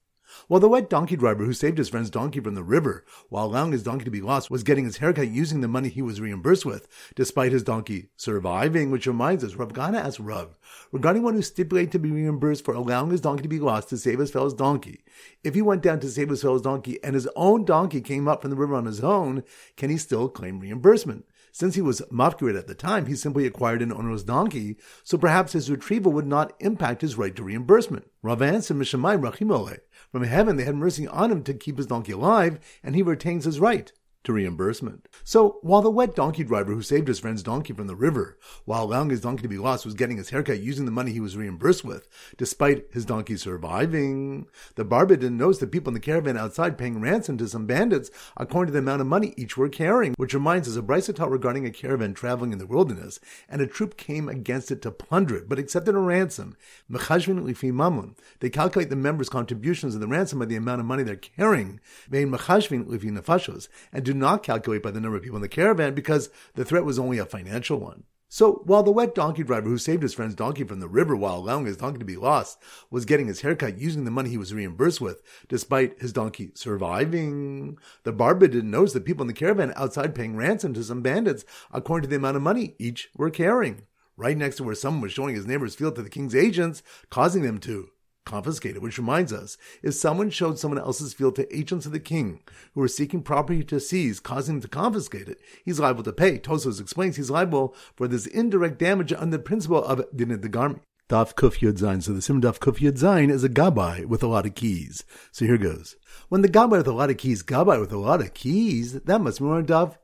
While 0.47 0.61
the 0.61 0.69
wet 0.69 0.89
donkey 0.89 1.15
driver 1.15 1.45
who 1.45 1.53
saved 1.53 1.77
his 1.77 1.89
friend's 1.89 2.09
donkey 2.09 2.39
from 2.39 2.55
the 2.55 2.63
river 2.63 3.05
while 3.29 3.45
allowing 3.45 3.71
his 3.71 3.83
donkey 3.83 4.05
to 4.05 4.11
be 4.11 4.21
lost 4.21 4.49
was 4.49 4.63
getting 4.63 4.85
his 4.85 4.97
haircut 4.97 5.27
using 5.27 5.61
the 5.61 5.67
money 5.67 5.89
he 5.89 6.01
was 6.01 6.21
reimbursed 6.21 6.65
with, 6.65 6.87
despite 7.13 7.51
his 7.51 7.61
donkey 7.61 8.09
surviving, 8.15 8.89
which 8.89 9.05
reminds 9.05 9.43
us, 9.43 9.55
Rav 9.55 9.73
Gana 9.73 9.99
asked 9.99 10.19
Rav, 10.19 10.55
regarding 10.91 11.21
one 11.21 11.35
who 11.35 11.41
stipulated 11.41 11.91
to 11.91 11.99
be 11.99 12.09
reimbursed 12.09 12.65
for 12.65 12.73
allowing 12.73 13.11
his 13.11 13.21
donkey 13.21 13.43
to 13.43 13.49
be 13.49 13.59
lost 13.59 13.89
to 13.89 13.97
save 13.97 14.19
his 14.19 14.31
fellow's 14.31 14.53
donkey. 14.53 15.03
If 15.43 15.53
he 15.53 15.61
went 15.61 15.83
down 15.83 15.99
to 15.99 16.09
save 16.09 16.29
his 16.29 16.41
fellow's 16.41 16.61
donkey 16.61 17.03
and 17.03 17.13
his 17.13 17.29
own 17.35 17.65
donkey 17.65 18.01
came 18.01 18.27
up 18.27 18.41
from 18.41 18.49
the 18.49 18.57
river 18.57 18.75
on 18.75 18.85
his 18.85 19.01
own, 19.01 19.43
can 19.77 19.89
he 19.89 19.97
still 19.97 20.29
claim 20.29 20.59
reimbursement? 20.59 21.25
Since 21.55 21.75
he 21.75 21.83
was 21.83 22.01
mafkirid 22.11 22.57
at 22.57 22.65
the 22.65 22.73
time, 22.73 23.05
he 23.05 23.15
simply 23.15 23.45
acquired 23.45 23.83
an 23.83 23.93
owner's 23.93 24.23
donkey, 24.23 24.75
so 25.03 25.19
perhaps 25.19 25.53
his 25.53 25.69
retrieval 25.69 26.11
would 26.11 26.25
not 26.25 26.53
impact 26.59 27.01
his 27.01 27.15
right 27.15 27.35
to 27.35 27.43
reimbursement. 27.43 28.09
Rav 28.23 28.41
answered, 28.41 28.77
Mishamai 28.77 29.21
Rachimole. 29.21 29.77
From 30.11 30.23
heaven, 30.23 30.55
they 30.55 30.63
had 30.63 30.75
mercy 30.75 31.07
on 31.07 31.31
him 31.31 31.43
to 31.43 31.53
keep 31.53 31.77
his 31.77 31.85
donkey 31.85 32.13
alive, 32.13 32.59
and 32.81 32.95
he 32.95 33.03
retains 33.03 33.45
his 33.45 33.59
right 33.59 33.91
to 34.23 34.33
reimbursement. 34.33 35.07
So 35.23 35.59
while 35.61 35.81
the 35.81 35.89
wet 35.89 36.15
donkey 36.15 36.43
driver 36.43 36.73
who 36.73 36.81
saved 36.81 37.07
his 37.07 37.19
friend's 37.19 37.43
donkey 37.43 37.73
from 37.73 37.87
the 37.87 37.95
river 37.95 38.37
while 38.65 38.83
allowing 38.83 39.09
his 39.09 39.21
donkey 39.21 39.43
to 39.43 39.47
be 39.47 39.57
lost 39.57 39.85
was 39.85 39.93
getting 39.93 40.17
his 40.17 40.29
haircut 40.29 40.59
using 40.59 40.85
the 40.85 40.91
money 40.91 41.11
he 41.11 41.19
was 41.19 41.35
reimbursed 41.35 41.83
with, 41.83 42.07
despite 42.37 42.85
his 42.91 43.05
donkey 43.05 43.35
surviving, 43.35 44.47
the 44.75 44.85
barber 44.85 45.15
didn't 45.15 45.37
notice 45.37 45.57
the 45.59 45.67
people 45.67 45.89
in 45.89 45.93
the 45.93 45.99
caravan 45.99 46.37
outside 46.37 46.77
paying 46.77 47.01
ransom 47.01 47.37
to 47.37 47.47
some 47.47 47.65
bandits 47.65 48.09
according 48.37 48.67
to 48.67 48.73
the 48.73 48.79
amount 48.79 49.01
of 49.01 49.07
money 49.07 49.33
each 49.37 49.57
were 49.57 49.69
carrying, 49.69 50.13
which 50.17 50.33
reminds 50.33 50.67
us 50.67 50.75
of 50.75 50.85
Brysatal 50.85 51.29
regarding 51.29 51.65
a 51.65 51.71
caravan 51.71 52.13
traveling 52.13 52.53
in 52.53 52.59
the 52.59 52.65
wilderness, 52.65 53.19
and 53.49 53.61
a 53.61 53.67
troop 53.67 53.97
came 53.97 54.29
against 54.29 54.71
it 54.71 54.81
to 54.81 54.91
plunder 54.91 55.35
it, 55.35 55.49
but 55.49 55.59
accepted 55.59 55.95
a 55.95 55.99
ransom. 55.99 56.55
They 56.89 58.49
calculate 58.49 58.89
the 58.89 58.95
members' 58.95 59.29
contributions 59.29 59.95
of 59.95 60.01
the 60.01 60.07
ransom 60.07 60.39
by 60.39 60.45
the 60.45 60.55
amount 60.55 60.79
of 60.79 60.85
money 60.85 61.03
they're 61.03 61.15
carrying, 61.15 61.79
and 62.11 64.03
do 64.03 64.12
not 64.13 64.43
calculate 64.43 64.83
by 64.83 64.91
the 64.91 65.01
number 65.01 65.17
of 65.17 65.23
people 65.23 65.37
in 65.37 65.41
the 65.41 65.47
caravan 65.47 65.93
because 65.93 66.29
the 66.55 66.65
threat 66.65 66.85
was 66.85 66.99
only 66.99 67.17
a 67.17 67.25
financial 67.25 67.79
one. 67.79 68.03
So 68.33 68.63
while 68.65 68.81
the 68.81 68.89
wet 68.89 69.13
donkey 69.13 69.43
driver 69.43 69.69
who 69.69 69.77
saved 69.77 70.01
his 70.01 70.15
friend's 70.15 70.33
donkey 70.33 70.63
from 70.63 70.79
the 70.79 70.87
river 70.87 71.15
while 71.15 71.35
allowing 71.35 71.67
his 71.67 71.77
donkey 71.77 71.99
to 71.99 72.05
be 72.05 72.15
lost 72.15 72.57
was 72.89 73.05
getting 73.05 73.27
his 73.27 73.41
haircut 73.41 73.77
using 73.77 74.05
the 74.05 74.09
money 74.09 74.31
he 74.31 74.39
was 74.39 74.51
reimbursed 74.51 74.99
with, 74.99 75.21
despite 75.47 76.01
his 76.01 76.11
donkey 76.11 76.49
surviving, 76.55 77.77
the 78.05 78.11
barber 78.11 78.47
didn't 78.47 78.71
notice 78.71 78.93
that 78.93 79.05
people 79.05 79.21
in 79.21 79.27
the 79.27 79.33
caravan 79.33 79.71
outside 79.75 80.15
paying 80.15 80.35
ransom 80.35 80.73
to 80.73 80.83
some 80.83 81.03
bandits 81.03 81.45
according 81.71 82.05
to 82.05 82.09
the 82.09 82.15
amount 82.15 82.35
of 82.35 82.41
money 82.41 82.75
each 82.79 83.09
were 83.15 83.29
carrying. 83.29 83.83
Right 84.17 84.35
next 84.35 84.55
to 84.55 84.63
where 84.63 84.73
someone 84.73 85.01
was 85.01 85.11
showing 85.11 85.35
his 85.35 85.45
neighbor's 85.45 85.75
field 85.75 85.95
to 85.95 86.01
the 86.01 86.09
king's 86.09 86.33
agents, 86.33 86.81
causing 87.11 87.43
them 87.43 87.59
to 87.59 87.89
confiscated, 88.25 88.81
which 88.81 88.97
reminds 88.97 89.33
us, 89.33 89.57
if 89.81 89.93
someone 89.93 90.29
showed 90.29 90.59
someone 90.59 90.79
else's 90.79 91.13
field 91.13 91.35
to 91.35 91.55
agents 91.55 91.85
of 91.85 91.91
the 91.91 91.99
king 91.99 92.41
who 92.73 92.81
were 92.81 92.87
seeking 92.87 93.21
property 93.21 93.63
to 93.63 93.79
seize, 93.79 94.19
causing 94.19 94.55
them 94.55 94.61
to 94.61 94.67
confiscate 94.67 95.27
it, 95.27 95.39
he's 95.63 95.79
liable 95.79 96.03
to 96.03 96.13
pay. 96.13 96.37
Tosos 96.39 96.81
explains 96.81 97.15
he's 97.15 97.29
liable 97.29 97.75
for 97.95 98.07
this 98.07 98.25
indirect 98.27 98.79
damage 98.79 99.13
under 99.13 99.37
the 99.37 99.43
principle 99.43 99.83
of 99.83 100.05
dinah 100.15 100.37
de 100.37 100.49
garmi. 100.49 100.79
Daf 101.09 101.35
Kuf 101.35 101.59
Yud 101.59 101.77
Zayin. 101.77 102.01
So 102.01 102.13
the 102.13 102.21
Sim 102.21 102.41
Daf 102.41 102.59
Kuf 102.59 102.79
Yud 102.79 102.97
Zayin 102.97 103.29
is 103.29 103.43
a 103.43 103.49
gabai 103.49 104.05
with 104.05 104.23
a 104.23 104.27
lot 104.27 104.45
of 104.45 104.55
keys. 104.55 105.03
So 105.31 105.45
here 105.45 105.57
goes. 105.57 105.95
When 106.29 106.41
the 106.41 106.49
gabai 106.49 106.77
with 106.77 106.87
a 106.87 106.93
lot 106.93 107.09
of 107.09 107.17
keys, 107.17 107.43
gabai 107.43 107.79
with 107.79 107.91
a 107.91 107.97
lot 107.97 108.21
of 108.21 108.33
keys, 108.33 108.93
that 108.93 109.19
must 109.19 109.39
be 109.39 109.45
more 109.45 109.61
Daf 109.61 109.97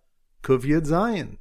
Kuf 0.44 0.64
Yud 0.64 0.88
Zayin. 0.88 1.38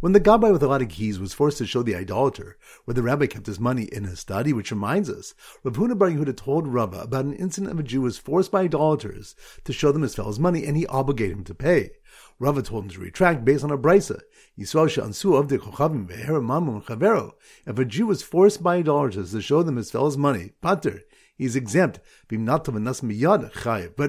When 0.00 0.12
the 0.12 0.20
gabbai 0.20 0.52
with 0.52 0.62
a 0.62 0.68
lot 0.68 0.82
of 0.82 0.88
keys 0.88 1.18
was 1.18 1.32
forced 1.34 1.58
to 1.58 1.66
show 1.66 1.82
the 1.82 1.96
idolater 1.96 2.56
where 2.84 2.94
the 2.94 3.02
rabbi 3.02 3.26
kept 3.26 3.46
his 3.46 3.60
money 3.60 3.84
in 3.84 4.04
his 4.04 4.20
study, 4.20 4.52
which 4.52 4.70
reminds 4.70 5.08
us, 5.08 5.34
Rav 5.62 5.74
Huna 5.74 5.98
Bar 5.98 6.10
Yehuda 6.10 6.36
told 6.36 6.66
Rava 6.66 7.00
about 7.00 7.24
an 7.24 7.34
incident 7.34 7.72
of 7.72 7.78
a 7.78 7.82
Jew 7.82 8.00
was 8.02 8.18
forced 8.18 8.50
by 8.50 8.62
idolaters 8.62 9.34
to 9.64 9.72
show 9.72 9.92
them 9.92 10.02
his 10.02 10.14
fellow's 10.14 10.38
money, 10.38 10.66
and 10.66 10.76
he 10.76 10.86
obligated 10.86 11.38
him 11.38 11.44
to 11.44 11.54
pay. 11.54 11.90
Rava 12.38 12.62
told 12.62 12.84
him 12.84 12.90
to 12.90 13.00
retract 13.00 13.44
based 13.44 13.64
on 13.64 13.70
a 13.70 13.78
brisa. 13.78 14.20
If 14.56 14.74
a 17.78 17.84
Jew 17.84 18.06
was 18.06 18.22
forced 18.22 18.62
by 18.62 18.76
idolaters 18.76 19.32
to 19.32 19.40
show 19.40 19.62
them 19.62 19.76
his 19.76 19.90
fellow's 19.90 20.16
money, 20.16 20.52
pater, 20.60 21.02
he 21.34 21.46
is 21.46 21.56
exempt. 21.56 22.00
But 22.28 22.38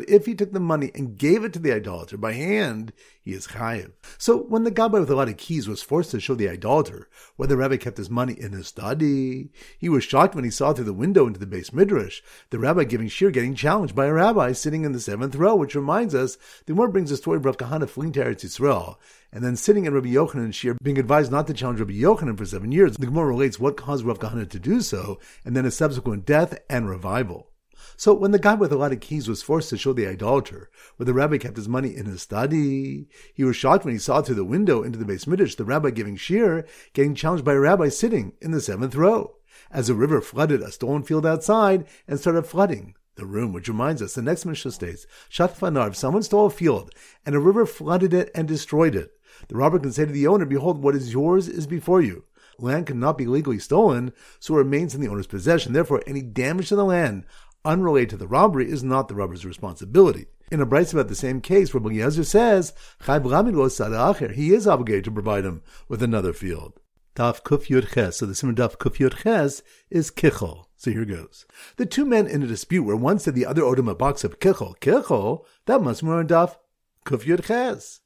if 0.09 0.25
he 0.25 0.35
took 0.35 0.51
the 0.51 0.59
money 0.59 0.91
and 0.93 1.17
gave 1.17 1.43
it 1.43 1.53
to 1.53 1.59
the 1.59 1.71
idolater 1.71 2.17
by 2.17 2.33
hand, 2.33 2.91
he 3.23 3.33
is 3.33 3.47
chayiv. 3.47 3.91
So 4.17 4.37
when 4.37 4.63
the 4.63 4.71
gabbai 4.71 4.99
with 4.99 5.09
a 5.09 5.15
lot 5.15 5.29
of 5.29 5.37
keys 5.37 5.67
was 5.67 5.81
forced 5.81 6.11
to 6.11 6.19
show 6.19 6.35
the 6.35 6.49
idolater 6.49 7.07
where 7.35 7.47
the 7.47 7.57
rabbi 7.57 7.77
kept 7.77 7.97
his 7.97 8.09
money 8.09 8.33
in 8.33 8.51
his 8.51 8.67
study, 8.67 9.49
he 9.77 9.89
was 9.89 10.03
shocked 10.03 10.35
when 10.35 10.43
he 10.43 10.49
saw 10.49 10.73
through 10.73 10.85
the 10.85 10.93
window 10.93 11.25
into 11.25 11.39
the 11.39 11.47
base 11.47 11.71
midrash 11.71 12.21
the 12.49 12.59
rabbi 12.59 12.83
giving 12.83 13.07
shir 13.07 13.31
getting 13.31 13.55
challenged 13.55 13.95
by 13.95 14.05
a 14.05 14.13
rabbi 14.13 14.51
sitting 14.51 14.83
in 14.83 14.91
the 14.91 14.99
seventh 14.99 15.35
row, 15.35 15.55
which 15.55 15.75
reminds 15.75 16.13
us 16.13 16.37
the 16.65 16.73
more 16.73 16.89
brings 16.89 17.09
the 17.09 17.17
story 17.17 17.37
of 17.37 17.45
Rav 17.45 17.57
Kahana 17.57 17.89
fleeing 17.89 18.11
to 18.13 18.23
Eretz 18.23 18.43
Yisrael 18.43 18.97
and 19.33 19.43
then 19.43 19.55
sitting 19.55 19.85
in 19.85 19.93
Rabbi 19.93 20.09
Yochanan 20.09 20.53
Shir, 20.53 20.75
being 20.83 20.99
advised 20.99 21.31
not 21.31 21.47
to 21.47 21.53
challenge 21.53 21.79
Rabbi 21.79 21.93
Yochanan 21.93 22.37
for 22.37 22.45
seven 22.45 22.71
years. 22.71 22.95
The 22.95 23.07
Gemara 23.07 23.25
relates 23.25 23.59
what 23.59 23.77
caused 23.77 24.05
Rav 24.05 24.19
Kahana 24.19 24.47
to 24.49 24.59
do 24.59 24.79
so, 24.79 25.19
and 25.43 25.55
then 25.55 25.65
his 25.65 25.75
subsequent 25.75 26.25
death 26.25 26.59
and 26.69 26.87
revival. 26.87 27.49
So 27.97 28.13
when 28.13 28.31
the 28.31 28.39
guy 28.39 28.53
with 28.53 28.71
a 28.71 28.77
lot 28.77 28.91
of 28.91 28.99
keys 28.99 29.27
was 29.27 29.43
forced 29.43 29.69
to 29.69 29.77
show 29.77 29.93
the 29.93 30.07
idolater 30.07 30.69
where 30.95 31.05
the 31.05 31.13
rabbi 31.13 31.37
kept 31.37 31.57
his 31.57 31.67
money 31.67 31.95
in 31.95 32.05
his 32.05 32.21
study, 32.21 33.07
he 33.33 33.43
was 33.43 33.55
shocked 33.55 33.85
when 33.85 33.93
he 33.93 33.99
saw 33.99 34.21
through 34.21 34.35
the 34.35 34.45
window 34.45 34.83
into 34.83 34.99
the 34.99 35.05
beis 35.05 35.27
midrash 35.27 35.55
the 35.55 35.65
rabbi 35.65 35.89
giving 35.89 36.15
shir, 36.15 36.65
getting 36.93 37.15
challenged 37.15 37.45
by 37.45 37.53
a 37.53 37.59
rabbi 37.59 37.89
sitting 37.89 38.33
in 38.41 38.51
the 38.51 38.61
seventh 38.61 38.95
row. 38.95 39.35
As 39.71 39.89
a 39.89 39.95
river 39.95 40.21
flooded 40.21 40.61
a 40.61 40.71
stolen 40.71 41.03
field 41.03 41.25
outside 41.25 41.85
and 42.07 42.19
started 42.19 42.45
flooding 42.45 42.95
the 43.15 43.25
room, 43.25 43.53
which 43.53 43.67
reminds 43.67 44.01
us, 44.01 44.15
the 44.15 44.21
next 44.21 44.45
Mishnah 44.45 44.71
states, 44.71 45.05
Shatfanar, 45.29 45.89
if 45.89 45.95
someone 45.95 46.23
stole 46.23 46.47
a 46.47 46.49
field 46.49 46.91
and 47.25 47.35
a 47.35 47.39
river 47.39 47.65
flooded 47.65 48.13
it 48.13 48.31
and 48.33 48.47
destroyed 48.47 48.95
it, 48.95 49.11
the 49.47 49.55
robber 49.55 49.79
can 49.79 49.91
say 49.91 50.05
to 50.05 50.11
the 50.11 50.27
owner, 50.27 50.45
Behold, 50.45 50.81
what 50.81 50.95
is 50.95 51.13
yours 51.13 51.47
is 51.47 51.67
before 51.67 52.01
you. 52.01 52.23
Land 52.59 52.87
cannot 52.87 53.17
be 53.17 53.25
legally 53.25 53.59
stolen, 53.59 54.13
so 54.39 54.55
it 54.55 54.59
remains 54.59 54.93
in 54.93 55.01
the 55.01 55.07
owner's 55.07 55.27
possession. 55.27 55.73
Therefore, 55.73 56.03
any 56.05 56.21
damage 56.21 56.69
to 56.69 56.75
the 56.75 56.85
land 56.85 57.25
unrelated 57.65 58.09
to 58.11 58.17
the 58.17 58.27
robbery 58.27 58.69
is 58.69 58.83
not 58.83 59.07
the 59.07 59.15
robber's 59.15 59.45
responsibility. 59.45 60.27
In 60.51 60.61
a 60.61 60.65
brisa 60.65 60.93
about 60.93 61.07
the 61.07 61.15
same 61.15 61.41
case, 61.41 61.73
Rabbi 61.73 61.89
Eliezer 61.89 62.23
says, 62.23 62.73
he 63.05 64.53
is 64.53 64.67
obligated 64.67 65.03
to 65.05 65.11
provide 65.11 65.45
him 65.45 65.63
with 65.87 66.03
another 66.03 66.33
field. 66.33 66.79
Daf 67.15 67.41
Kuf 67.43 67.65
Ches. 67.93 68.17
So 68.17 68.25
the 68.25 68.35
Simon 68.35 68.55
Daf 68.55 68.77
Kuf 68.77 68.97
Ches 69.23 69.61
is 69.89 70.11
Kichol. 70.11 70.65
So 70.77 70.91
here 70.91 71.05
goes. 71.05 71.45
The 71.77 71.85
two 71.85 72.05
men 72.05 72.27
in 72.27 72.43
a 72.43 72.47
dispute 72.47 72.83
where 72.83 72.95
one 72.95 73.19
said 73.19 73.35
the 73.35 73.45
other 73.45 73.63
owed 73.63 73.79
him 73.79 73.87
a 73.87 73.95
box 73.95 74.23
of 74.23 74.39
Kichol. 74.39 74.77
Kichol? 74.79 75.45
That 75.65 75.81
must 75.81 76.03
be 76.03 76.09
on 76.09 76.27
Daf 76.27 76.57
Kuf 77.05 77.23
Yud 77.23 77.45
Ches. 77.45 78.01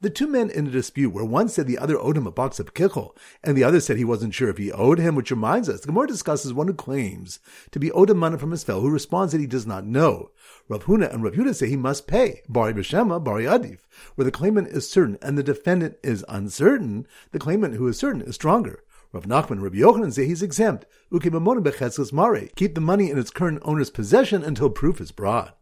The 0.00 0.10
two 0.10 0.28
men 0.28 0.48
in 0.48 0.68
a 0.68 0.70
dispute 0.70 1.10
where 1.10 1.24
one 1.24 1.48
said 1.48 1.66
the 1.66 1.78
other 1.78 1.98
owed 1.98 2.16
him 2.16 2.28
a 2.28 2.30
box 2.30 2.60
of 2.60 2.72
kichel, 2.72 3.16
and 3.42 3.56
the 3.56 3.64
other 3.64 3.80
said 3.80 3.96
he 3.96 4.04
wasn't 4.04 4.32
sure 4.32 4.48
if 4.48 4.56
he 4.56 4.70
owed 4.70 5.00
him, 5.00 5.16
which 5.16 5.32
reminds 5.32 5.68
us, 5.68 5.80
the 5.80 5.88
Gemara 5.88 6.06
discusses 6.06 6.52
one 6.52 6.68
who 6.68 6.74
claims 6.74 7.40
to 7.72 7.80
be 7.80 7.90
owed 7.90 8.08
a 8.08 8.14
money 8.14 8.38
from 8.38 8.52
his 8.52 8.62
fellow 8.62 8.82
who 8.82 8.90
responds 8.90 9.32
that 9.32 9.40
he 9.40 9.46
does 9.48 9.66
not 9.66 9.84
know. 9.84 10.30
Rav 10.68 10.84
Huna 10.84 11.12
and 11.12 11.24
Rav 11.24 11.32
Huda 11.32 11.52
say 11.52 11.68
he 11.68 11.74
must 11.74 12.06
pay, 12.06 12.42
bari 12.48 12.72
b'shema, 12.74 13.22
bari 13.24 13.46
adif. 13.46 13.80
Where 14.14 14.24
the 14.24 14.30
claimant 14.30 14.68
is 14.68 14.88
certain 14.88 15.18
and 15.20 15.36
the 15.36 15.42
defendant 15.42 15.96
is 16.04 16.24
uncertain, 16.28 17.08
the 17.32 17.40
claimant 17.40 17.74
who 17.74 17.88
is 17.88 17.98
certain 17.98 18.22
is 18.22 18.36
stronger. 18.36 18.84
Rav 19.10 19.24
Nachman 19.24 19.50
and 19.50 19.62
Rabbi 19.62 19.78
Yochanan 19.78 20.12
say 20.12 20.26
he's 20.26 20.44
exempt. 20.44 20.86
Keep 21.10 21.32
the 21.32 22.80
money 22.80 23.10
in 23.10 23.18
its 23.18 23.30
current 23.30 23.62
owner's 23.64 23.90
possession 23.90 24.44
until 24.44 24.70
proof 24.70 25.00
is 25.00 25.10
brought. 25.10 25.57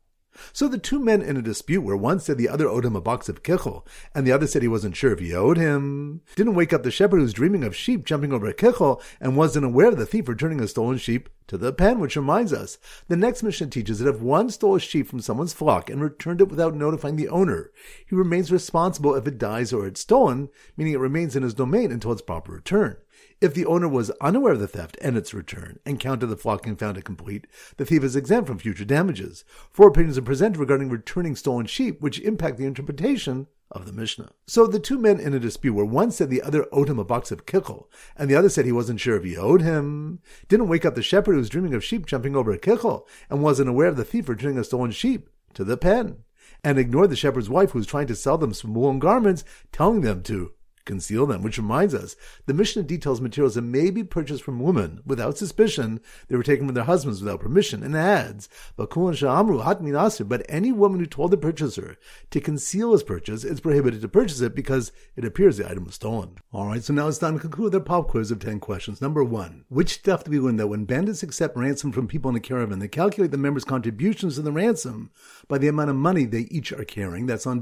So 0.52 0.68
the 0.68 0.78
two 0.78 0.98
men 0.98 1.22
in 1.22 1.36
a 1.36 1.42
dispute 1.42 1.82
where 1.82 1.96
one 1.96 2.20
said 2.20 2.38
the 2.38 2.48
other 2.48 2.68
owed 2.68 2.84
him 2.84 2.96
a 2.96 3.00
box 3.00 3.28
of 3.28 3.42
kichel, 3.42 3.86
and 4.14 4.26
the 4.26 4.32
other 4.32 4.46
said 4.46 4.62
he 4.62 4.68
wasn't 4.68 4.96
sure 4.96 5.12
if 5.12 5.20
he 5.20 5.34
owed 5.34 5.56
him, 5.56 6.22
didn't 6.34 6.54
wake 6.54 6.72
up 6.72 6.82
the 6.82 6.90
shepherd 6.90 7.20
who's 7.20 7.32
dreaming 7.32 7.64
of 7.64 7.76
sheep 7.76 8.04
jumping 8.04 8.32
over 8.32 8.46
a 8.46 8.54
kichel 8.54 9.00
and 9.20 9.36
wasn't 9.36 9.64
aware 9.64 9.88
of 9.88 9.98
the 9.98 10.06
thief 10.06 10.28
returning 10.28 10.60
a 10.60 10.68
stolen 10.68 10.98
sheep 10.98 11.28
to 11.46 11.56
the 11.56 11.72
pen, 11.72 12.00
which 12.00 12.16
reminds 12.16 12.52
us, 12.52 12.78
the 13.08 13.16
next 13.16 13.42
mission 13.42 13.70
teaches 13.70 13.98
that 13.98 14.12
if 14.12 14.20
one 14.20 14.50
stole 14.50 14.74
a 14.74 14.80
sheep 14.80 15.06
from 15.06 15.20
someone's 15.20 15.52
flock 15.52 15.88
and 15.88 16.02
returned 16.02 16.40
it 16.40 16.48
without 16.48 16.74
notifying 16.74 17.16
the 17.16 17.28
owner, 17.28 17.70
he 18.06 18.16
remains 18.16 18.50
responsible 18.50 19.14
if 19.14 19.26
it 19.26 19.38
dies 19.38 19.72
or 19.72 19.86
it's 19.86 20.00
stolen, 20.00 20.48
meaning 20.76 20.94
it 20.94 20.98
remains 20.98 21.36
in 21.36 21.42
his 21.42 21.54
domain 21.54 21.92
until 21.92 22.12
its 22.12 22.22
proper 22.22 22.52
return. 22.52 22.96
If 23.38 23.52
the 23.52 23.66
owner 23.66 23.86
was 23.86 24.10
unaware 24.22 24.54
of 24.54 24.60
the 24.60 24.66
theft 24.66 24.96
and 25.02 25.14
its 25.14 25.34
return 25.34 25.78
and 25.84 26.00
counted 26.00 26.28
the 26.28 26.38
flock 26.38 26.66
and 26.66 26.78
found 26.78 26.96
it 26.96 27.04
complete, 27.04 27.46
the 27.76 27.84
thief 27.84 28.02
is 28.02 28.16
exempt 28.16 28.48
from 28.48 28.58
future 28.58 28.86
damages. 28.86 29.44
Four 29.70 29.88
opinions 29.88 30.16
are 30.16 30.22
presented 30.22 30.58
regarding 30.58 30.88
returning 30.88 31.36
stolen 31.36 31.66
sheep, 31.66 32.00
which 32.00 32.18
impact 32.20 32.56
the 32.56 32.64
interpretation 32.64 33.46
of 33.70 33.84
the 33.84 33.92
Mishnah. 33.92 34.30
So 34.46 34.66
the 34.66 34.80
two 34.80 34.98
men 34.98 35.20
in 35.20 35.34
a 35.34 35.38
dispute 35.38 35.74
where 35.74 35.84
one 35.84 36.12
said 36.12 36.30
the 36.30 36.40
other 36.40 36.66
owed 36.72 36.88
him 36.88 36.98
a 36.98 37.04
box 37.04 37.30
of 37.30 37.44
kichel, 37.44 37.88
and 38.16 38.30
the 38.30 38.36
other 38.36 38.48
said 38.48 38.64
he 38.64 38.72
wasn't 38.72 39.00
sure 39.00 39.16
if 39.16 39.24
he 39.24 39.36
owed 39.36 39.60
him, 39.60 40.20
didn't 40.48 40.68
wake 40.68 40.86
up 40.86 40.94
the 40.94 41.02
shepherd 41.02 41.32
who 41.32 41.38
was 41.38 41.50
dreaming 41.50 41.74
of 41.74 41.84
sheep 41.84 42.06
jumping 42.06 42.34
over 42.34 42.52
a 42.52 42.58
kichel 42.58 43.06
and 43.28 43.42
wasn't 43.42 43.68
aware 43.68 43.88
of 43.88 43.96
the 43.96 44.04
thief 44.04 44.30
returning 44.30 44.56
a 44.56 44.64
stolen 44.64 44.92
sheep 44.92 45.28
to 45.52 45.62
the 45.62 45.76
pen, 45.76 46.24
and 46.64 46.78
ignored 46.78 47.10
the 47.10 47.16
shepherd's 47.16 47.50
wife 47.50 47.72
who 47.72 47.78
was 47.78 47.86
trying 47.86 48.06
to 48.06 48.14
sell 48.14 48.38
them 48.38 48.54
some 48.54 48.72
woolen 48.72 48.98
garments, 48.98 49.44
telling 49.72 50.00
them 50.00 50.22
to 50.22 50.52
conceal 50.86 51.26
them, 51.26 51.42
which 51.42 51.58
reminds 51.58 51.94
us 51.94 52.16
the 52.46 52.54
Mishnah 52.54 52.84
details 52.84 53.20
materials 53.20 53.56
that 53.56 53.62
may 53.62 53.90
be 53.90 54.02
purchased 54.02 54.42
from 54.42 54.60
women 54.60 55.00
without 55.04 55.36
suspicion 55.36 56.00
they 56.28 56.36
were 56.36 56.42
taken 56.42 56.66
from 56.66 56.74
their 56.74 56.84
husbands 56.84 57.20
without 57.20 57.40
permission, 57.40 57.82
and 57.82 57.94
adds, 57.94 58.48
but 58.76 60.46
any 60.48 60.72
woman 60.72 61.00
who 61.00 61.06
told 61.06 61.30
the 61.30 61.36
purchaser 61.36 61.98
to 62.30 62.40
conceal 62.40 62.92
his 62.92 63.02
purchase 63.02 63.44
is 63.44 63.60
prohibited 63.60 64.00
to 64.00 64.08
purchase 64.08 64.40
it 64.40 64.54
because 64.54 64.92
it 65.16 65.24
appears 65.24 65.56
the 65.58 65.68
item 65.68 65.84
was 65.84 65.96
stolen. 65.96 66.36
Alright, 66.54 66.84
so 66.84 66.94
now 66.94 67.08
it's 67.08 67.18
time 67.18 67.34
to 67.34 67.40
conclude 67.40 67.72
their 67.72 67.80
pop 67.80 68.08
quiz 68.08 68.30
of 68.30 68.38
10 68.38 68.60
questions. 68.60 69.02
Number 69.02 69.24
one, 69.24 69.64
which 69.68 69.94
stuff 69.94 70.24
do 70.24 70.30
we 70.30 70.38
learn 70.38 70.56
that 70.56 70.68
when 70.68 70.84
bandits 70.84 71.22
accept 71.22 71.56
ransom 71.56 71.92
from 71.92 72.08
people 72.08 72.30
in 72.30 72.36
a 72.36 72.40
caravan, 72.40 72.78
they 72.78 72.88
calculate 72.88 73.32
the 73.32 73.36
members' 73.36 73.64
contributions 73.64 74.36
to 74.36 74.42
the 74.42 74.52
ransom 74.52 75.10
by 75.48 75.58
the 75.58 75.68
amount 75.68 75.90
of 75.90 75.96
money 75.96 76.24
they 76.24 76.42
each 76.42 76.72
are 76.72 76.84
carrying? 76.84 77.26
That's 77.26 77.46
on 77.46 77.60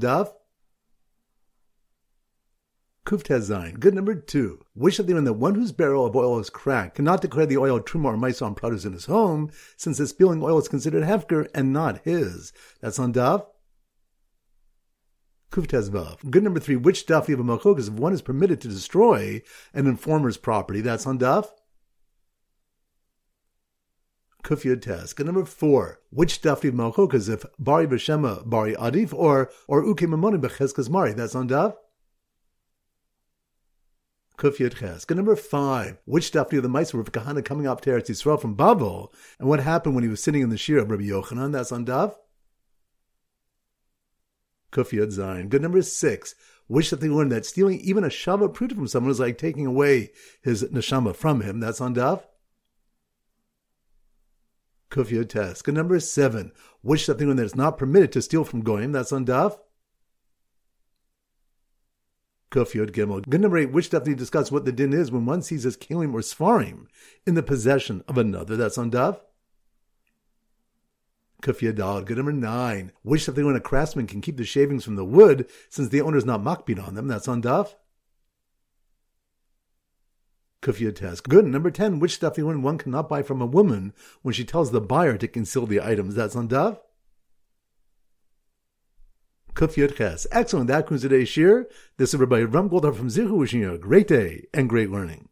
Daf. 3.05 3.19
Kuftez 3.19 3.79
Good 3.79 3.93
number 3.93 4.15
two. 4.15 4.59
Wish 4.75 4.97
that 4.97 5.03
they 5.03 5.13
that 5.13 5.33
one 5.33 5.55
whose 5.55 5.71
barrel 5.71 6.05
of 6.05 6.15
oil 6.15 6.39
is 6.39 6.49
cracked 6.49 6.95
cannot 6.95 7.21
declare 7.21 7.45
the 7.45 7.57
oil 7.57 7.79
truma 7.79 8.05
or 8.05 8.17
maisa 8.17 8.45
on 8.45 8.55
produce 8.55 8.85
in 8.85 8.93
his 8.93 9.05
home, 9.05 9.51
since 9.77 9.97
the 9.97 10.07
spilling 10.07 10.43
oil 10.43 10.57
is 10.57 10.67
considered 10.67 11.03
hefker 11.03 11.47
and 11.53 11.71
not 11.71 11.99
his. 12.03 12.51
That's 12.81 12.99
on 12.99 13.11
Dav. 13.11 13.45
Kuftez 15.51 15.89
Good 16.29 16.43
number 16.43 16.59
three. 16.59 16.75
Which 16.75 17.05
Daf 17.05 17.27
you 17.27 17.37
have 17.37 17.47
a 17.47 17.57
malchokas 17.57 17.87
if 17.87 17.93
one 17.93 18.13
is 18.13 18.21
permitted 18.21 18.59
to 18.61 18.67
destroy 18.67 19.41
an 19.73 19.87
informer's 19.87 20.37
property? 20.37 20.81
That's 20.81 21.05
on 21.05 21.17
Dav. 21.17 21.51
Test. 24.45 25.15
Good 25.15 25.25
number 25.25 25.43
four. 25.43 26.01
Which 26.11 26.43
daf 26.43 26.61
do 26.61 26.67
you 26.67 26.77
have 26.77 27.29
if 27.29 27.45
bari 27.57 27.87
b'shema 27.87 28.47
bari 28.47 28.75
adif 28.75 29.11
or 29.11 29.49
or 29.67 29.83
uke 29.83 30.01
mamoni 30.01 30.39
b'cheskas 30.39 30.87
mari? 30.87 31.13
That's 31.13 31.33
on 31.33 31.47
Dav. 31.47 31.75
Kuf 34.37 34.57
Yud 34.57 34.75
Ches. 34.75 35.09
Number 35.09 35.35
five. 35.35 35.97
Which 36.05 36.25
stuff 36.25 36.49
do 36.49 36.59
the 36.59 36.67
mice 36.67 36.93
of 36.93 37.11
Kahana 37.11 37.43
coming 37.43 37.67
up 37.67 37.81
to 37.81 37.89
Eretz 37.89 38.09
Yisrael 38.09 38.39
from 38.39 38.55
Babel? 38.55 39.13
And 39.39 39.47
what 39.47 39.61
happened 39.61 39.95
when 39.95 40.03
he 40.03 40.09
was 40.09 40.21
sitting 40.21 40.41
in 40.41 40.49
the 40.49 40.57
shir 40.57 40.79
of 40.79 40.91
Rabbi 40.91 41.03
Yochanan? 41.03 41.53
That's 41.53 41.71
on 41.71 41.85
Dav. 41.85 42.17
Kuf 44.71 44.89
Yud 44.89 45.17
Zayin. 45.17 45.49
Good 45.49 45.61
number 45.61 45.81
six. 45.81 46.35
Which 46.67 46.87
stuff 46.87 46.99
they 46.99 47.07
learned 47.07 47.31
that 47.31 47.45
stealing 47.45 47.79
even 47.79 48.03
a 48.03 48.09
Shabbat 48.09 48.53
pruta 48.53 48.75
from 48.75 48.87
someone 48.87 49.11
is 49.11 49.19
like 49.19 49.37
taking 49.37 49.65
away 49.65 50.11
his 50.41 50.63
neshama 50.63 51.15
from 51.15 51.41
him? 51.41 51.59
That's 51.59 51.79
on 51.79 51.93
Dav. 51.93 52.25
Kuf 54.89 55.07
Yud. 55.07 55.63
Good 55.63 55.75
number 55.75 55.99
seven. 55.99 56.51
Which 56.81 57.03
stuff 57.03 57.17
they 57.17 57.25
learned 57.25 57.39
that 57.39 57.45
it's 57.45 57.55
not 57.55 57.77
permitted 57.77 58.11
to 58.13 58.21
steal 58.21 58.43
from 58.43 58.63
Goyim? 58.63 58.91
That's 58.91 59.11
on 59.11 59.25
Dav. 59.25 59.59
Kuf 62.55 62.71
Gimel. 62.91 63.27
Good 63.27 63.41
number 63.41 63.57
eight, 63.57 63.71
which 63.73 63.89
definitely 63.89 64.15
discuss 64.15 64.49
what 64.49 64.63
the 64.63 64.71
din 64.71 64.93
is 64.93 65.11
when 65.11 65.25
one 65.25 65.41
sees 65.41 65.63
his 65.63 65.75
kelim 65.75 66.13
or 66.13 66.21
svarim 66.21 66.87
in 67.27 67.35
the 67.35 67.43
possession 67.43 68.01
of 68.07 68.17
another. 68.17 68.55
That's 68.55 68.77
on 68.77 68.91
Dav. 68.91 69.19
Kuf 71.41 71.59
Yadal. 71.59 72.05
Good 72.05 72.15
number 72.15 72.31
nine, 72.31 72.93
which 73.03 73.23
definitely 73.23 73.43
when 73.43 73.55
a 73.57 73.59
craftsman 73.59 74.07
can 74.07 74.21
keep 74.21 74.37
the 74.37 74.45
shavings 74.45 74.85
from 74.85 74.95
the 74.95 75.03
wood 75.03 75.49
since 75.69 75.89
the 75.89 75.99
owner 75.99 76.15
is 76.15 76.23
not 76.23 76.39
makbid 76.39 76.81
on 76.81 76.95
them. 76.95 77.09
That's 77.09 77.27
on 77.27 77.41
Dav. 77.41 77.75
Kufiyat 80.61 80.95
test. 80.95 81.27
Good. 81.27 81.45
Number 81.45 81.69
10, 81.69 81.99
which 81.99 82.15
stuff 82.15 82.37
when 82.37 82.61
one 82.63 82.77
cannot 82.77 83.09
buy 83.09 83.21
from 83.21 83.41
a 83.41 83.45
woman 83.45 83.93
when 84.21 84.33
she 84.33 84.45
tells 84.45 84.71
the 84.71 84.81
buyer 84.81 85.17
to 85.17 85.27
conceal 85.27 85.67
the 85.67 85.81
items. 85.81 86.15
That's 86.15 86.37
on 86.37 86.47
Dav. 86.47 86.79
Kuf 89.55 89.95
Ches. 89.95 90.27
Excellent. 90.33 90.67
That 90.67 90.81
concludes 90.81 91.03
today's 91.03 91.29
shir. 91.29 91.69
This 91.95 92.13
is 92.13 92.19
Rabbi 92.19 92.41
Ram 92.41 92.69
Goldar 92.69 92.93
from 92.93 93.07
Zichu 93.07 93.37
wishing 93.37 93.61
you 93.61 93.71
a 93.71 93.77
great 93.77 94.05
day 94.05 94.47
and 94.53 94.67
great 94.67 94.91
learning. 94.91 95.23